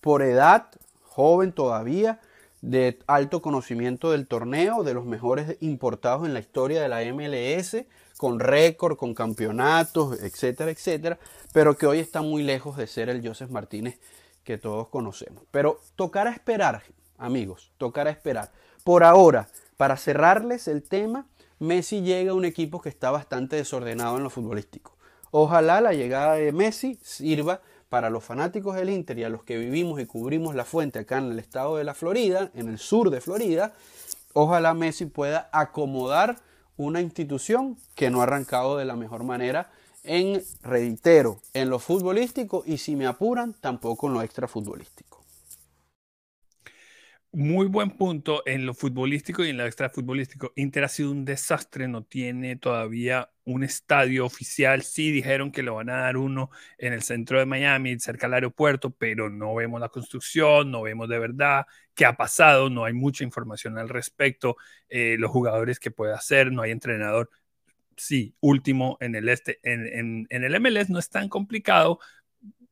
[0.00, 0.68] Por edad,
[1.02, 2.20] joven todavía,
[2.62, 7.84] de alto conocimiento del torneo, de los mejores importados en la historia de la MLS,
[8.16, 11.18] con récord, con campeonatos, etcétera, etcétera,
[11.52, 13.98] pero que hoy está muy lejos de ser el Joseph Martínez
[14.44, 15.42] que todos conocemos.
[15.50, 16.84] Pero tocará esperar,
[17.18, 18.52] amigos, tocará esperar.
[18.84, 21.26] Por ahora, para cerrarles el tema,
[21.58, 24.96] Messi llega a un equipo que está bastante desordenado en lo futbolístico.
[25.32, 27.60] Ojalá la llegada de Messi sirva
[27.92, 31.18] para los fanáticos del Inter y a los que vivimos y cubrimos la fuente acá
[31.18, 33.74] en el estado de la Florida, en el sur de Florida,
[34.32, 36.38] ojalá Messi pueda acomodar
[36.78, 39.70] una institución que no ha arrancado de la mejor manera
[40.04, 45.11] en, reitero, en lo futbolístico y si me apuran, tampoco en lo extrafutbolístico.
[47.32, 50.52] Muy buen punto en lo futbolístico y en lo extrafutbolístico.
[50.56, 54.82] Inter ha sido un desastre, no tiene todavía un estadio oficial.
[54.82, 58.34] Sí dijeron que le van a dar uno en el centro de Miami, cerca del
[58.34, 62.92] aeropuerto, pero no vemos la construcción, no vemos de verdad qué ha pasado, no hay
[62.92, 64.56] mucha información al respecto,
[64.88, 67.30] eh, los jugadores que puede hacer, no hay entrenador.
[67.96, 71.98] Sí, último en el este, en, en el MLS no es tan complicado,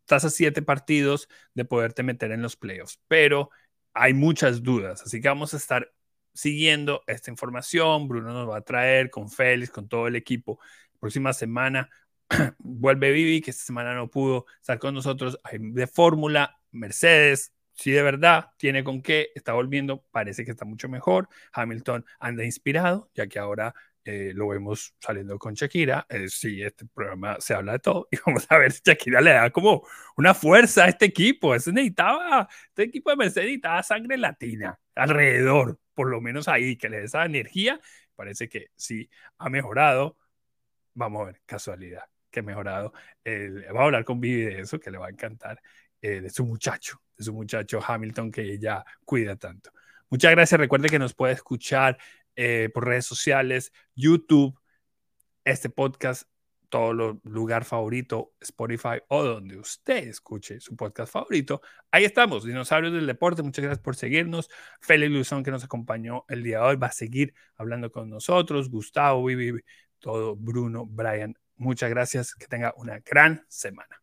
[0.01, 3.51] estás a siete partidos de poderte meter en los playoffs, pero
[3.95, 5.93] hay muchas dudas, así que vamos a estar
[6.33, 8.09] siguiendo esta información.
[8.09, 10.61] Bruno nos va a traer con Félix, con todo el equipo.
[10.99, 11.91] próxima semana
[12.59, 15.39] vuelve Vivi, que esta semana no pudo estar con nosotros.
[15.53, 20.89] De Fórmula, Mercedes, si de verdad tiene con qué, está volviendo, parece que está mucho
[20.89, 21.29] mejor.
[21.53, 23.75] Hamilton anda inspirado, ya que ahora
[24.05, 26.07] eh, lo vemos saliendo con Shakira.
[26.09, 29.33] Eh, sí, este programa se habla de todo y vamos a ver si Shakira le
[29.33, 29.87] da como
[30.17, 31.55] una fuerza a este equipo.
[31.55, 36.89] Eso necesitaba, este equipo de Mercedes necesitaba sangre latina alrededor, por lo menos ahí, que
[36.89, 37.81] le dé esa energía.
[38.15, 40.17] Parece que sí ha mejorado.
[40.95, 42.93] Vamos a ver, casualidad, que ha mejorado.
[43.25, 45.61] vamos a hablar con Vivi de eso, que le va a encantar,
[46.03, 49.71] eh, de su muchacho, de su muchacho Hamilton, que ella cuida tanto.
[50.09, 50.59] Muchas gracias.
[50.59, 51.99] Recuerde que nos puede escuchar
[52.37, 54.59] eh, por redes sociales, YouTube,
[55.45, 56.25] este podcast,
[56.71, 61.61] todo lo, lugar favorito, Spotify o donde usted escuche su podcast favorito.
[61.91, 63.43] Ahí estamos, Dinosaurios del Deporte.
[63.43, 64.49] Muchas gracias por seguirnos.
[64.81, 68.71] Félix Luzón, que nos acompañó el día de hoy, va a seguir hablando con nosotros.
[68.71, 69.61] Gustavo, Vivi,
[69.99, 71.35] todo, Bruno, Brian.
[71.57, 72.35] Muchas gracias.
[72.35, 74.01] Que tenga una gran semana.